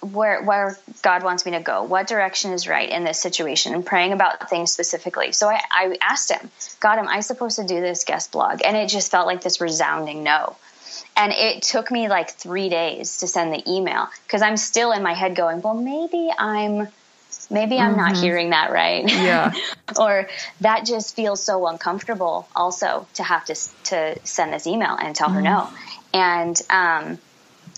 [0.00, 3.84] where where God wants me to go, what direction is right in this situation, and
[3.84, 5.32] praying about things specifically.
[5.32, 8.60] So I, I asked him, God, am I supposed to do this guest blog?
[8.64, 10.54] And it just felt like this resounding no.
[11.16, 15.02] And it took me like three days to send the email because I'm still in
[15.02, 16.86] my head going, well, maybe I'm
[17.50, 18.00] maybe I'm mm-hmm.
[18.00, 19.08] not hearing that right.
[19.08, 19.52] Yeah.
[20.00, 20.28] or
[20.60, 23.54] that just feels so uncomfortable also to have to,
[23.84, 25.36] to send this email and tell mm-hmm.
[25.36, 25.68] her no.
[26.12, 27.18] And, um,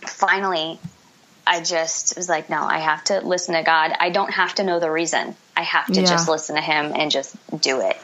[0.06, 0.78] finally
[1.48, 3.92] I just was like, no, I have to listen to God.
[3.98, 5.34] I don't have to know the reason.
[5.56, 6.06] I have to yeah.
[6.06, 7.96] just listen to him and just do it.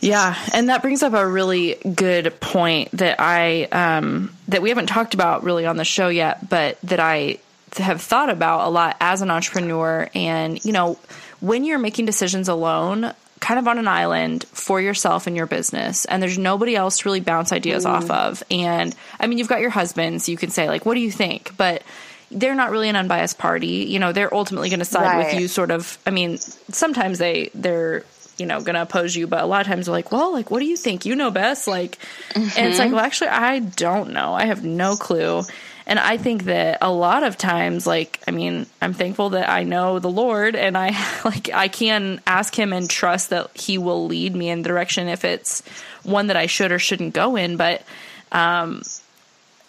[0.00, 4.86] Yeah, and that brings up a really good point that I um, that we haven't
[4.86, 7.38] talked about really on the show yet, but that I
[7.76, 10.98] have thought about a lot as an entrepreneur and you know
[11.40, 16.04] when you're making decisions alone, kind of on an island for yourself and your business
[16.06, 17.90] and there's nobody else to really bounce ideas mm.
[17.90, 20.94] off of and i mean you've got your husband so you can say like what
[20.94, 21.82] do you think but
[22.30, 25.32] they're not really an unbiased party you know they're ultimately going to side right.
[25.32, 28.04] with you sort of i mean sometimes they they're
[28.38, 30.50] you know going to oppose you but a lot of times they're like well like
[30.50, 31.98] what do you think you know best like
[32.30, 32.40] mm-hmm.
[32.58, 32.96] and it's like mm-hmm.
[32.96, 35.42] well actually i don't know i have no clue
[35.88, 39.64] and I think that a lot of times, like, I mean, I'm thankful that I
[39.64, 40.90] know the Lord and I,
[41.24, 45.08] like, I can ask Him and trust that He will lead me in the direction
[45.08, 45.62] if it's
[46.02, 47.56] one that I should or shouldn't go in.
[47.56, 47.82] But,
[48.30, 48.82] um,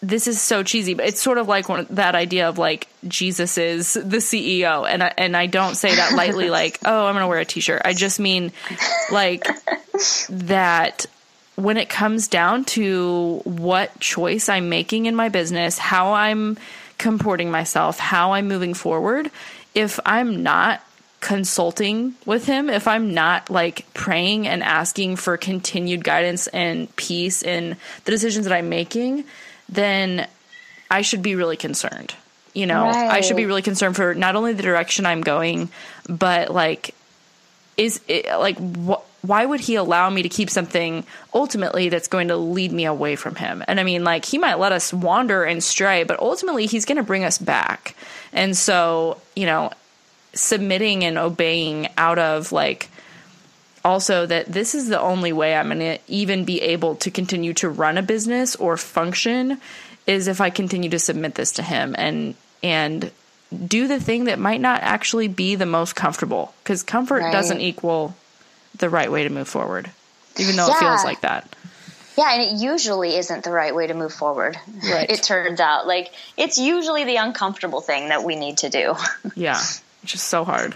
[0.02, 3.58] this is so cheesy, but it's sort of like one, that idea of like Jesus
[3.58, 7.28] is the CEO, and I, and I don't say that lightly, like oh I'm gonna
[7.28, 7.82] wear a t-shirt.
[7.84, 8.54] I just mean
[9.12, 9.46] like
[10.30, 11.06] that
[11.60, 16.58] when it comes down to what choice I'm making in my business, how I'm
[16.98, 19.30] comporting myself, how I'm moving forward,
[19.76, 20.84] if I'm not
[21.22, 27.44] consulting with him, if I'm not like praying and asking for continued guidance and peace
[27.44, 29.26] in the decisions that I'm making,
[29.68, 30.28] then
[30.90, 32.16] I should be really concerned.
[32.54, 33.12] You know, right.
[33.12, 35.70] I should be really concerned for not only the direction I'm going,
[36.08, 36.96] but like,
[37.78, 39.06] is it like what?
[39.22, 43.16] Why would he allow me to keep something ultimately that's going to lead me away
[43.16, 43.64] from him?
[43.68, 46.98] And I mean, like, he might let us wander and stray, but ultimately he's going
[46.98, 47.96] to bring us back.
[48.32, 49.72] And so, you know,
[50.34, 52.90] submitting and obeying out of like,
[53.84, 57.54] also that this is the only way I'm going to even be able to continue
[57.56, 59.60] to run a business or function
[60.06, 63.12] is if I continue to submit this to him and, and,
[63.66, 67.32] do the thing that might not actually be the most comfortable because comfort right.
[67.32, 68.14] doesn't equal
[68.76, 69.90] the right way to move forward,
[70.38, 70.76] even though yeah.
[70.76, 71.56] it feels like that.
[72.18, 74.58] Yeah, and it usually isn't the right way to move forward.
[74.84, 75.10] Right.
[75.10, 78.96] It turns out like it's usually the uncomfortable thing that we need to do.
[79.36, 80.76] yeah, it's just so hard.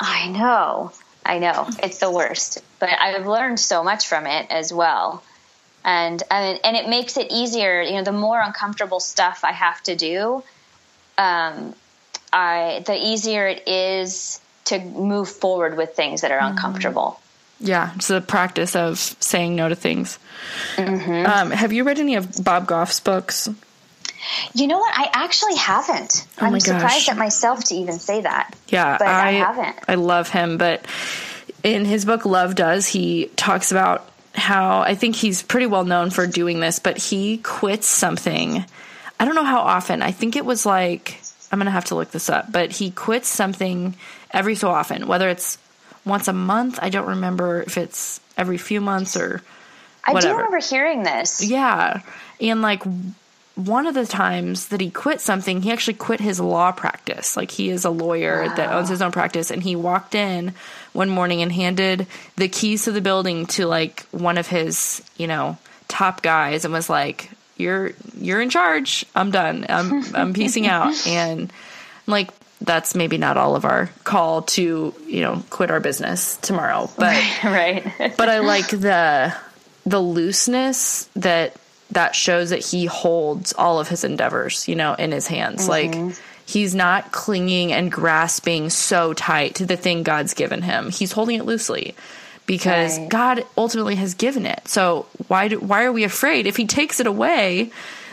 [0.00, 0.90] I know.
[1.24, 1.68] I know.
[1.82, 2.58] It's the worst.
[2.80, 5.22] But I've learned so much from it as well.
[5.84, 9.80] And and and it makes it easier, you know, the more uncomfortable stuff I have
[9.84, 10.42] to do,
[11.16, 11.74] um
[12.32, 16.56] I the easier it is to move forward with things that are mm-hmm.
[16.56, 17.20] uncomfortable.
[17.60, 20.18] Yeah, it's the practice of saying no to things.
[20.76, 21.26] Mm-hmm.
[21.26, 23.48] Um, have you read any of Bob Goff's books?
[24.54, 24.92] You know what?
[24.96, 26.26] I actually haven't.
[26.40, 28.54] Oh I'm surprised at myself to even say that.
[28.68, 29.76] Yeah, but I, I haven't.
[29.88, 30.86] I love him, but
[31.62, 36.10] in his book Love Does, he talks about how I think he's pretty well known
[36.10, 38.64] for doing this, but he quits something.
[39.20, 40.02] I don't know how often.
[40.02, 41.20] I think it was like
[41.52, 43.94] I'm going to have to look this up, but he quits something
[44.32, 45.58] every so often, whether it's
[46.04, 46.78] once a month.
[46.82, 49.42] I don't remember if it's every few months or
[50.06, 50.18] whatever.
[50.18, 51.44] I do remember hearing this.
[51.44, 52.00] Yeah.
[52.40, 52.82] And like
[53.54, 57.36] one of the times that he quit something, he actually quit his law practice.
[57.36, 58.54] Like he is a lawyer wow.
[58.54, 60.54] that owns his own practice and he walked in
[60.92, 65.26] one morning and handed the keys to the building to like one of his, you
[65.26, 69.04] know, top guys and was like, "You're you're in charge.
[69.14, 69.66] I'm done.
[69.68, 71.52] I'm I'm piecing out." And
[72.06, 72.30] like,
[72.64, 77.14] that's maybe not all of our call to you know quit our business tomorrow but
[77.44, 78.16] right, right.
[78.16, 79.34] but i like the
[79.84, 81.56] the looseness that
[81.90, 86.06] that shows that he holds all of his endeavors you know in his hands mm-hmm.
[86.08, 91.12] like he's not clinging and grasping so tight to the thing god's given him he's
[91.12, 91.94] holding it loosely
[92.46, 93.08] because right.
[93.08, 97.00] god ultimately has given it so why do, why are we afraid if he takes
[97.00, 97.70] it away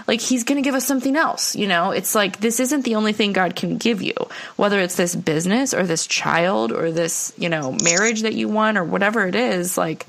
[0.09, 1.55] like he's going to give us something else.
[1.55, 4.15] You know, it's like this isn't the only thing God can give you,
[4.55, 8.79] whether it's this business or this child or this, you know, marriage that you want
[8.79, 9.77] or whatever it is.
[9.77, 10.07] Like,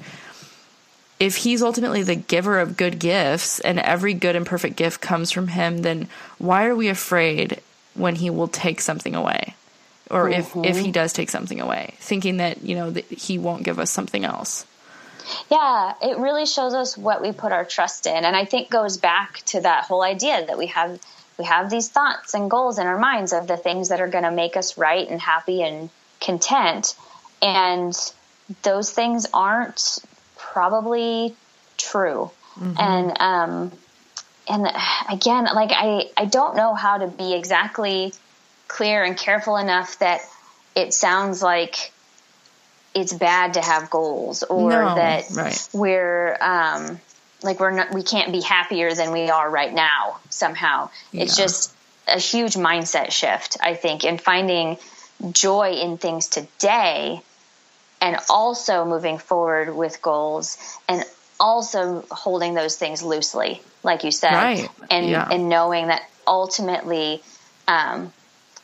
[1.18, 5.30] if he's ultimately the giver of good gifts and every good and perfect gift comes
[5.30, 6.08] from him, then
[6.38, 7.60] why are we afraid
[7.92, 9.54] when he will take something away?
[10.10, 10.64] Or mm-hmm.
[10.64, 13.78] if, if he does take something away, thinking that, you know, that he won't give
[13.78, 14.64] us something else.
[15.50, 18.96] Yeah, it really shows us what we put our trust in, and I think goes
[18.96, 21.00] back to that whole idea that we have
[21.38, 24.24] we have these thoughts and goals in our minds of the things that are going
[24.24, 25.90] to make us right and happy and
[26.20, 26.94] content,
[27.40, 27.94] and
[28.62, 29.98] those things aren't
[30.36, 31.34] probably
[31.76, 32.30] true.
[32.58, 32.74] Mm-hmm.
[32.78, 33.72] And um,
[34.48, 34.66] and
[35.08, 38.12] again, like I I don't know how to be exactly
[38.68, 40.20] clear and careful enough that
[40.74, 41.92] it sounds like
[42.94, 45.68] it's bad to have goals or no, that right.
[45.72, 47.00] we're um,
[47.42, 51.22] like we're not we can't be happier than we are right now somehow yeah.
[51.22, 51.74] it's just
[52.08, 54.76] a huge mindset shift i think in finding
[55.32, 57.20] joy in things today
[58.00, 60.56] and also moving forward with goals
[60.88, 61.04] and
[61.38, 64.68] also holding those things loosely like you said right.
[64.90, 65.28] and yeah.
[65.30, 67.22] and knowing that ultimately
[67.68, 68.12] um,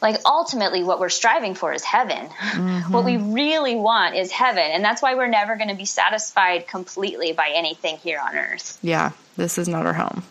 [0.03, 2.29] like ultimately what we're striving for is heaven.
[2.29, 2.93] Mm-hmm.
[2.93, 4.63] what we really want is heaven.
[4.63, 8.79] And that's why we're never going to be satisfied completely by anything here on earth.
[8.83, 10.23] Yeah, this is not our home.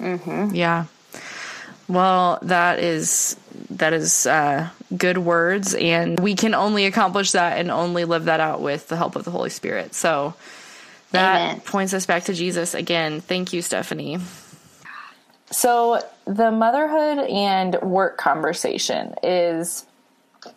[0.00, 0.54] Mm-hmm.
[0.54, 0.86] Yeah.
[1.86, 3.36] Well, that is
[3.70, 8.40] that is uh, good words, and we can only accomplish that and only live that
[8.40, 9.94] out with the help of the Holy Spirit.
[9.94, 10.34] So
[11.10, 11.60] that Amen.
[11.60, 13.20] points us back to Jesus again.
[13.20, 14.18] Thank you, Stephanie.
[15.50, 19.86] So the motherhood and work conversation is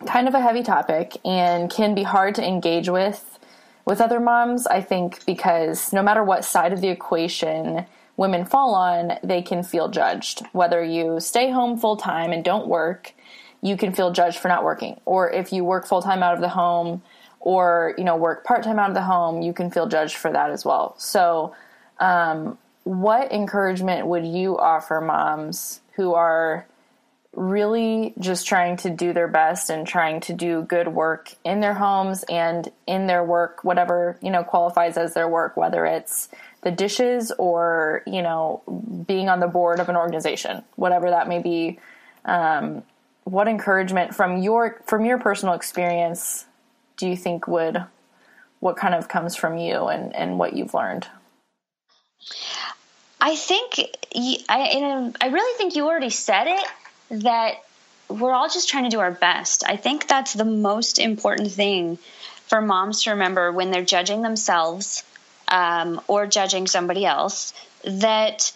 [0.05, 3.39] kind of a heavy topic and can be hard to engage with
[3.85, 4.67] with other moms.
[4.67, 7.85] I think because no matter what side of the equation
[8.17, 10.45] women fall on, they can feel judged.
[10.51, 13.13] Whether you stay home full time and don't work,
[13.61, 14.99] you can feel judged for not working.
[15.05, 17.01] Or if you work full time out of the home
[17.39, 20.31] or, you know, work part time out of the home, you can feel judged for
[20.31, 20.95] that as well.
[20.97, 21.55] So,
[21.99, 22.57] um,
[22.87, 26.65] what encouragement would you offer moms who are
[27.33, 31.73] really just trying to do their best and trying to do good work in their
[31.73, 36.29] homes and in their work, whatever, you know, qualifies as their work, whether it's
[36.61, 38.63] the dishes or you know
[39.05, 41.79] being on the board of an organization whatever that may be.
[42.23, 42.83] Um,
[43.25, 46.45] what encouragement from your from your personal experience
[46.95, 47.83] do you think would
[48.61, 51.07] what kind of comes from you and and what you've learned
[53.19, 53.79] i think
[54.49, 57.53] i i really think you already said it that
[58.09, 61.97] we're all just trying to do our best i think that's the most important thing
[62.47, 65.03] for moms to remember when they're judging themselves
[65.49, 67.53] um, or judging somebody else
[67.83, 68.53] that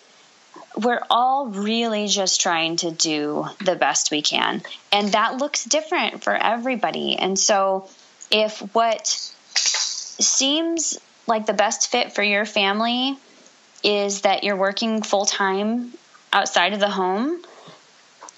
[0.76, 4.62] we're all really just trying to do the best we can.
[4.92, 7.18] And that looks different for everybody.
[7.18, 7.90] And so,
[8.30, 10.98] if what seems
[11.28, 13.18] like the best fit for your family
[13.84, 15.94] is that you're working full time
[16.34, 17.42] outside of the home,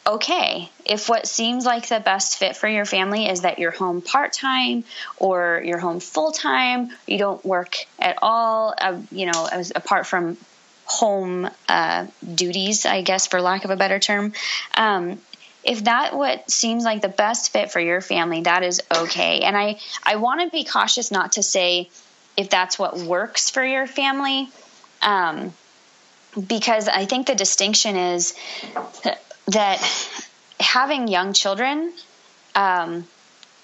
[0.06, 0.70] okay.
[0.86, 4.34] If what seems like the best fit for your family is that you're home part
[4.34, 4.84] time
[5.18, 10.08] or you're home full time, you don't work at all, uh, you know, as, apart
[10.08, 10.38] from
[10.86, 14.34] home uh, duties, I guess, for lack of a better term.
[14.76, 15.20] Um,
[15.64, 19.42] if that what seems like the best fit for your family, that is okay.
[19.42, 21.90] And I, I want to be cautious not to say
[22.36, 24.50] if that's what works for your family.
[25.04, 25.54] Um,
[26.48, 28.34] because I think the distinction is
[29.48, 29.80] that
[30.60, 31.94] having young children
[32.56, 33.06] um,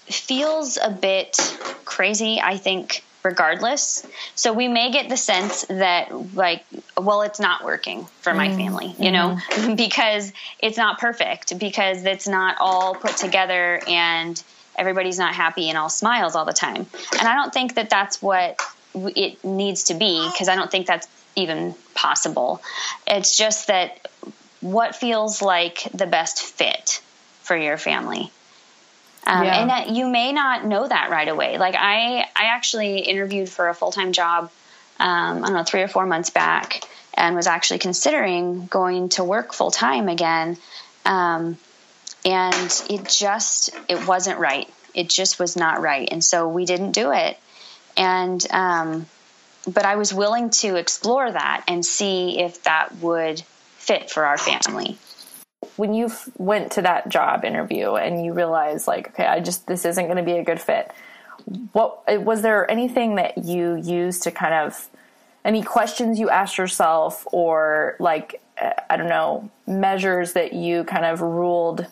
[0.06, 1.36] feels a bit
[1.84, 4.06] crazy, I think, regardless.
[4.34, 6.64] So we may get the sense that, like,
[6.96, 9.74] well, it's not working for my mm family, you know, mm-hmm.
[9.86, 14.42] because it's not perfect, because it's not all put together and
[14.76, 16.86] everybody's not happy and all smiles all the time.
[17.18, 18.60] And I don't think that that's what
[18.94, 21.06] it needs to be, because I don't think that's
[21.40, 22.62] even possible.
[23.06, 24.08] It's just that
[24.60, 27.02] what feels like the best fit
[27.42, 28.30] for your family.
[29.26, 29.60] Um, yeah.
[29.60, 31.58] And that you may not know that right away.
[31.58, 34.50] Like I, I actually interviewed for a full time job.
[34.98, 36.82] Um, I don't know, three or four months back,
[37.14, 40.58] and was actually considering going to work full time again.
[41.06, 41.56] Um,
[42.24, 44.68] and it just, it wasn't right.
[44.92, 47.38] It just was not right, and so we didn't do it.
[47.96, 49.06] And um,
[49.66, 53.42] but I was willing to explore that and see if that would
[53.80, 54.98] fit for our family.
[55.76, 59.84] When you went to that job interview and you realized like okay i just this
[59.84, 60.90] isn't going to be a good fit
[61.72, 64.88] what eh, was there anything that you used to kind of
[65.44, 71.04] any questions you asked yourself or like eh, i don't know measures that you kind
[71.04, 71.86] of ruled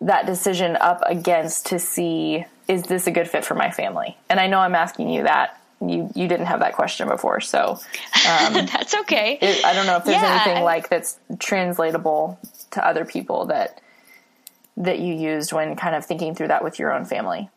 [0.00, 4.16] that decision up against to see is this a good fit for my family?
[4.28, 7.78] And i know i'm asking you that you you didn't have that question before, so
[8.28, 9.38] um, that's okay.
[9.40, 12.38] It, I don't know if there's yeah, anything like that's translatable
[12.72, 13.80] to other people that
[14.76, 17.48] that you used when kind of thinking through that with your own family.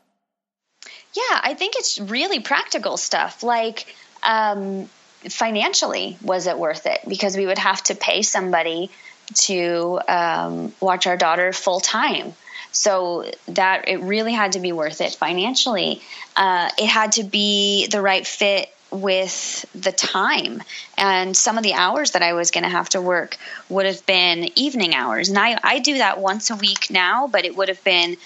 [1.13, 4.89] Yeah, I think it's really practical stuff like um,
[5.29, 6.99] financially, was it worth it?
[7.07, 8.91] Because we would have to pay somebody
[9.33, 12.33] to um, watch our daughter full time
[12.75, 16.01] so that it really had to be worth it financially.
[16.35, 20.61] Uh, it had to be the right fit with the time
[20.97, 23.37] and some of the hours that I was going to have to work
[23.69, 25.29] would have been evening hours.
[25.29, 28.17] And I, I do that once a week now, but it would have been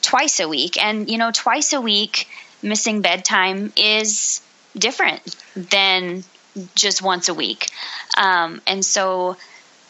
[0.00, 0.82] twice a week.
[0.82, 2.28] And, you know, twice a week
[2.62, 4.40] missing bedtime is
[4.74, 6.24] different than
[6.74, 7.68] just once a week.
[8.16, 9.36] Um, and so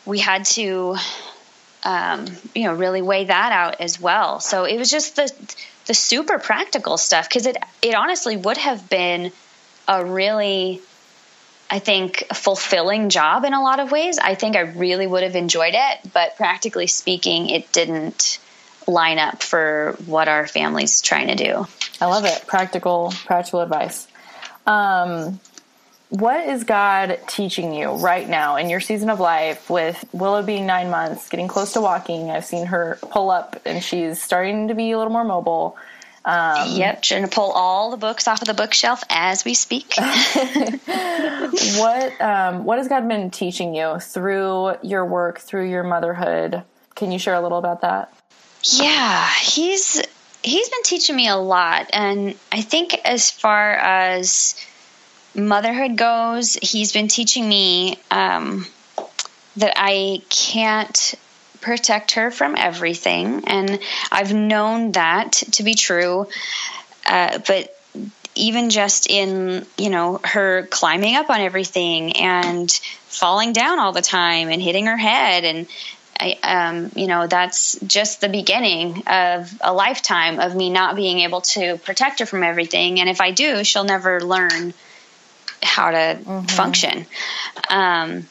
[0.04, 0.96] we had to
[1.88, 4.40] um, you know really weigh that out as well.
[4.40, 5.32] So it was just the
[5.86, 9.32] the super practical stuff because it it honestly would have been
[9.88, 10.82] a really
[11.70, 14.18] I think fulfilling job in a lot of ways.
[14.18, 18.38] I think I really would have enjoyed it, but practically speaking, it didn't
[18.86, 21.66] line up for what our family's trying to do.
[22.00, 22.46] I love it.
[22.46, 24.06] Practical, practical advice.
[24.66, 25.40] Um,
[26.10, 30.66] what is God teaching you right now in your season of life with Willow being
[30.66, 32.30] nine months, getting close to walking?
[32.30, 35.76] I've seen her pull up and she's starting to be a little more mobile.
[36.24, 39.94] Um, yep, trying to pull all the books off of the bookshelf as we speak.
[39.96, 46.62] what um, What has God been teaching you through your work, through your motherhood?
[46.94, 48.12] Can you share a little about that?
[48.62, 50.02] Yeah, he's
[50.42, 54.56] he's been teaching me a lot, and I think as far as
[55.38, 58.66] motherhood goes, he's been teaching me um,
[59.56, 61.14] that I can't
[61.60, 63.44] protect her from everything.
[63.46, 63.78] And
[64.10, 66.28] I've known that to be true.
[67.06, 67.74] Uh, but
[68.34, 72.70] even just in, you know, her climbing up on everything and
[73.08, 75.66] falling down all the time and hitting her head and
[76.20, 81.20] I, um, you know, that's just the beginning of a lifetime of me not being
[81.20, 82.98] able to protect her from everything.
[82.98, 84.74] And if I do, she'll never learn
[85.62, 86.46] how to mm-hmm.
[86.46, 87.06] function.
[87.70, 88.26] Um,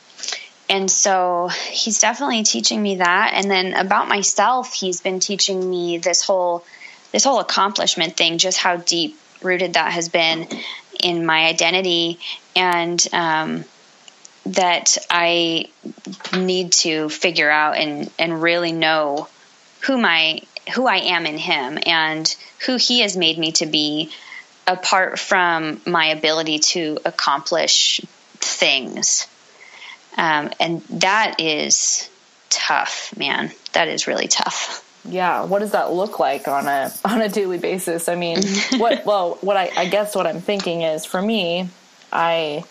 [0.69, 3.31] and so he's definitely teaching me that.
[3.33, 6.65] And then about myself, he's been teaching me this whole
[7.11, 10.45] this whole accomplishment thing, just how deep rooted that has been
[11.01, 12.19] in my identity,
[12.55, 13.63] and um,
[14.47, 15.69] that I
[16.35, 19.29] need to figure out and and really know
[19.81, 20.41] who my
[20.75, 24.11] who I am in him and who he has made me to be
[24.67, 28.01] apart from my ability to accomplish
[28.35, 29.27] things.
[30.17, 32.09] Um, and that is
[32.49, 33.51] tough, man.
[33.73, 34.83] That is really tough.
[35.05, 38.09] Yeah, what does that look like on a on a daily basis?
[38.09, 38.41] I mean,
[38.77, 41.69] what well, what I, I guess what I'm thinking is for me,
[42.11, 42.65] I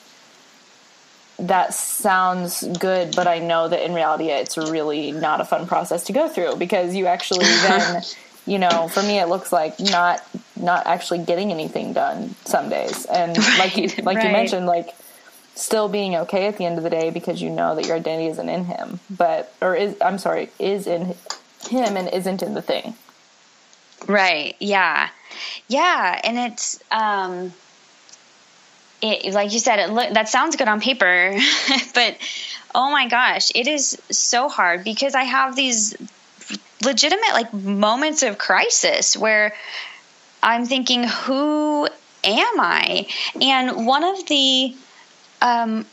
[1.39, 6.05] that sounds good, but I know that in reality it's really not a fun process
[6.05, 8.03] to go through because you actually then
[8.47, 10.23] you know, for me, it looks like not
[10.57, 14.27] not actually getting anything done some days, and right, like you like right.
[14.27, 14.95] you mentioned, like
[15.55, 18.29] still being okay at the end of the day because you know that your identity
[18.29, 21.15] isn't in him, but or is I'm sorry, is in
[21.69, 22.95] him and isn't in the thing.
[24.07, 24.55] Right.
[24.61, 25.09] Yeah.
[25.69, 27.53] Yeah, and it's um
[29.03, 31.37] it like you said it look that sounds good on paper,
[31.95, 32.17] but
[32.75, 35.97] oh my gosh, it is so hard because I have these
[36.83, 39.55] legitimate like moments of crisis where
[40.43, 41.87] I'm thinking, who
[42.25, 43.07] am I?
[43.41, 44.77] And one of the,
[45.43, 45.87] um,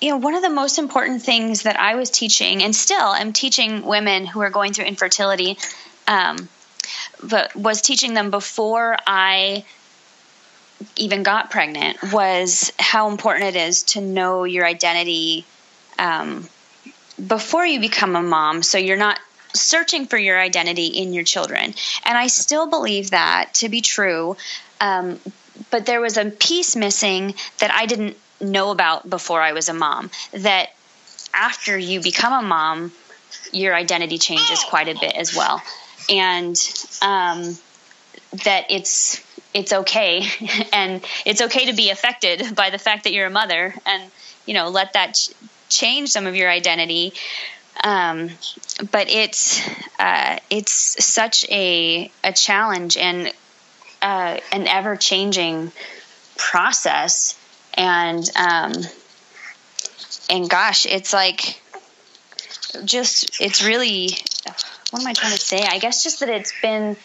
[0.00, 3.32] you know, one of the most important things that I was teaching, and still am
[3.32, 5.58] teaching women who are going through infertility,
[6.06, 6.48] um,
[7.22, 9.64] but was teaching them before I
[10.96, 15.44] even got pregnant, was how important it is to know your identity
[15.98, 16.46] um,
[17.26, 18.62] before you become a mom.
[18.62, 19.18] So you're not
[19.54, 21.74] searching for your identity in your children.
[22.04, 24.36] And I still believe that to be true.
[24.80, 25.20] Um,
[25.70, 29.74] but there was a piece missing that I didn't know about before I was a
[29.74, 30.10] mom.
[30.32, 30.70] That
[31.32, 32.92] after you become a mom,
[33.52, 35.62] your identity changes quite a bit as well.
[36.08, 36.56] And
[37.02, 37.56] um,
[38.44, 39.24] that it's
[39.54, 40.22] it's okay
[40.72, 44.10] and it's okay to be affected by the fact that you're a mother and
[44.44, 45.30] you know let that ch-
[45.68, 47.12] change some of your identity
[47.82, 48.30] um,
[48.90, 49.60] but it's
[49.98, 53.32] uh, it's such a a challenge and
[54.02, 55.72] uh, an ever changing
[56.36, 57.38] process,
[57.74, 58.72] and um,
[60.30, 61.60] and gosh, it's like
[62.84, 64.10] just it's really
[64.90, 65.62] what am I trying to say?
[65.62, 66.96] I guess just that it's been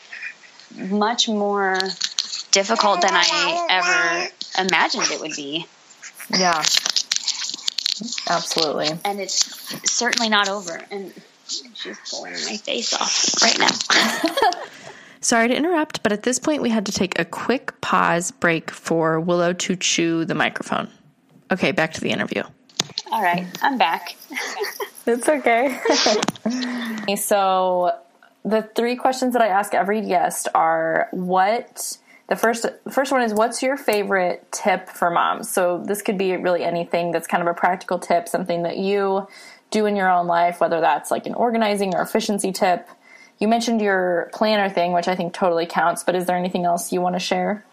[0.76, 1.80] much more
[2.51, 5.65] difficult than I ever imagined it would be.
[6.30, 6.63] Yeah.
[8.30, 8.89] Absolutely.
[9.06, 10.82] And it's certainly not over.
[10.89, 11.14] And
[11.47, 14.52] she's pulling my face off right now.
[15.22, 18.72] Sorry to interrupt, but at this point we had to take a quick pause break
[18.72, 20.89] for Willow to chew the microphone.
[21.52, 22.43] Okay, back to the interview.
[23.12, 24.16] All right, I'm back.
[25.06, 25.80] it's okay.
[27.18, 27.91] so,
[28.43, 31.97] the three questions that I ask every guest are what
[32.32, 35.50] the first first one is what's your favorite tip for moms?
[35.50, 39.28] So this could be really anything that's kind of a practical tip, something that you
[39.70, 42.88] do in your own life, whether that's like an organizing or efficiency tip.
[43.40, 46.94] You mentioned your planner thing, which I think totally counts, but is there anything else
[46.94, 47.66] you want to share?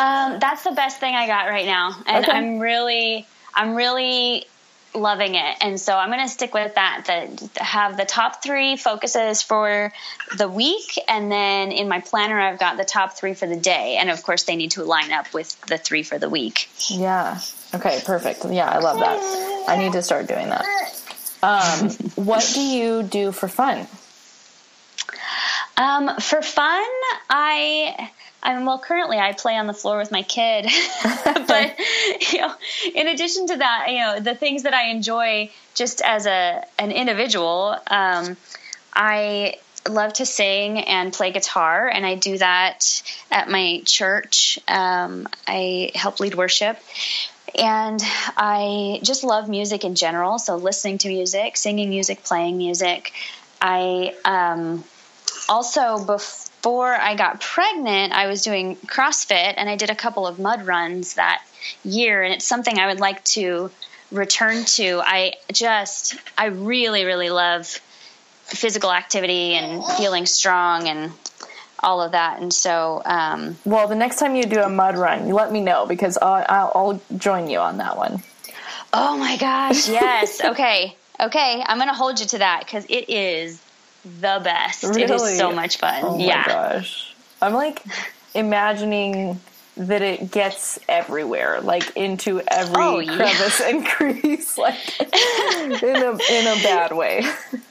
[0.00, 2.36] Um, that's the best thing I got right now, and okay.
[2.36, 3.24] I'm really,
[3.54, 4.46] I'm really
[4.94, 5.56] loving it.
[5.60, 7.04] And so I'm going to stick with that.
[7.06, 9.92] The have the top three focuses for
[10.36, 13.96] the week, and then in my planner I've got the top three for the day.
[14.00, 16.68] And of course, they need to line up with the three for the week.
[16.88, 17.38] Yeah.
[17.74, 18.00] Okay.
[18.04, 18.44] Perfect.
[18.48, 19.68] Yeah, I love that.
[19.68, 20.64] I need to start doing that.
[21.42, 21.90] Um,
[22.26, 23.86] what do you do for fun?
[25.76, 26.84] Um, for fun,
[27.28, 28.10] I.
[28.42, 30.66] I mean, well, currently I play on the floor with my kid,
[31.46, 31.78] but
[32.32, 32.54] you know,
[32.94, 36.90] in addition to that, you know, the things that I enjoy just as a an
[36.92, 38.36] individual, um,
[38.94, 39.56] I
[39.88, 44.58] love to sing and play guitar, and I do that at my church.
[44.68, 46.78] Um, I help lead worship.
[47.52, 48.00] And
[48.36, 50.38] I just love music in general.
[50.38, 53.12] So, listening to music, singing music, playing music.
[53.60, 54.84] I um,
[55.48, 60.38] also, before I got pregnant, I was doing CrossFit and I did a couple of
[60.38, 61.42] mud runs that
[61.84, 62.22] year.
[62.22, 63.70] And it's something I would like to
[64.12, 65.00] return to.
[65.04, 67.66] I just, I really, really love
[68.44, 71.12] physical activity and feeling strong and
[71.78, 72.40] all of that.
[72.40, 75.60] And so, um, well, the next time you do a mud run, you let me
[75.60, 78.22] know because I'll, I'll, I'll join you on that one.
[78.92, 80.40] Oh my gosh, yes.
[80.44, 80.96] okay.
[81.20, 81.62] Okay.
[81.64, 83.60] I'm going to hold you to that because it is
[84.04, 84.82] the best.
[84.82, 85.02] Really?
[85.02, 86.02] It is so much fun.
[86.04, 86.44] Oh yeah.
[86.46, 87.14] my gosh.
[87.42, 87.82] I'm like
[88.34, 89.40] imagining
[89.76, 93.68] that it gets everywhere, like into every oh, crevice yeah.
[93.68, 97.24] and crease, like in a in a bad way.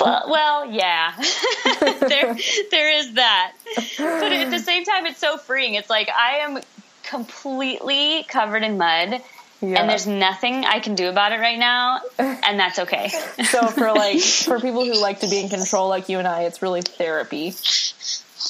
[0.00, 1.14] well, well, yeah,
[1.80, 2.36] there
[2.70, 3.52] there is that,
[3.98, 5.74] but at the same time, it's so freeing.
[5.74, 6.60] It's like I am
[7.02, 9.20] completely covered in mud.
[9.60, 9.80] Yeah.
[9.80, 13.08] And there's nothing I can do about it right now, and that's okay.
[13.50, 16.42] so for like for people who like to be in control like you and I,
[16.42, 17.54] it's really therapy.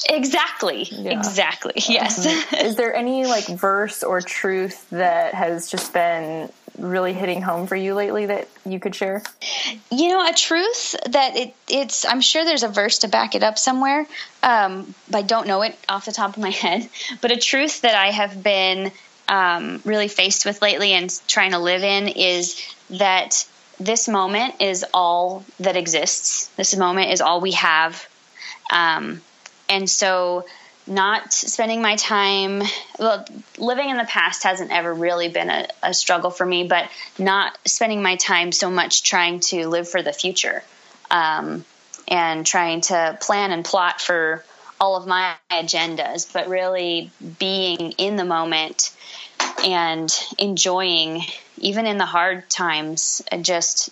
[0.07, 0.87] Exactly.
[0.91, 1.17] Yeah.
[1.17, 1.73] Exactly.
[1.87, 2.25] Yes.
[2.25, 7.67] Um, is there any like verse or truth that has just been really hitting home
[7.67, 9.23] for you lately that you could share?
[9.91, 13.43] You know, a truth that it, it's, I'm sure there's a verse to back it
[13.43, 14.05] up somewhere.
[14.41, 16.87] Um, I don't know it off the top of my head,
[17.21, 18.91] but a truth that I have been
[19.29, 22.59] um, really faced with lately and trying to live in is
[22.89, 23.47] that
[23.79, 26.47] this moment is all that exists.
[26.57, 28.05] This moment is all we have.
[28.71, 29.21] Um,
[29.69, 30.45] and so,
[30.87, 32.63] not spending my time,
[32.97, 33.23] well,
[33.59, 37.57] living in the past hasn't ever really been a, a struggle for me, but not
[37.65, 40.63] spending my time so much trying to live for the future
[41.11, 41.63] um,
[42.07, 44.43] and trying to plan and plot for
[44.81, 48.91] all of my agendas, but really being in the moment
[49.63, 51.23] and enjoying,
[51.57, 53.89] even in the hard times, just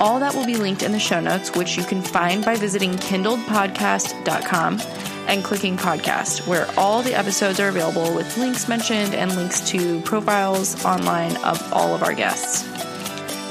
[0.00, 2.90] All that will be linked in the show notes, which you can find by visiting
[2.94, 4.80] kindledpodcast.com
[5.28, 10.00] and clicking podcast, where all the episodes are available with links mentioned and links to
[10.00, 12.64] profiles online of all of our guests.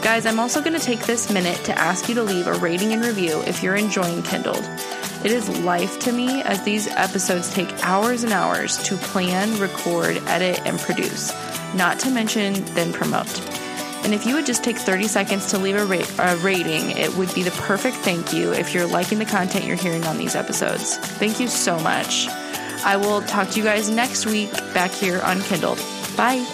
[0.03, 2.91] Guys, I'm also going to take this minute to ask you to leave a rating
[2.91, 4.69] and review if you're enjoying Kindled.
[5.25, 10.17] It is life to me as these episodes take hours and hours to plan, record,
[10.27, 11.33] edit, and produce,
[11.73, 13.41] not to mention then promote.
[14.05, 17.11] And if you would just take 30 seconds to leave a, ra- a, rating, it
[17.15, 20.35] would be the perfect thank you if you're liking the content you're hearing on these
[20.35, 20.95] episodes.
[20.97, 22.27] Thank you so much.
[22.85, 25.79] I will talk to you guys next week back here on Kindled.
[26.15, 26.45] Bye.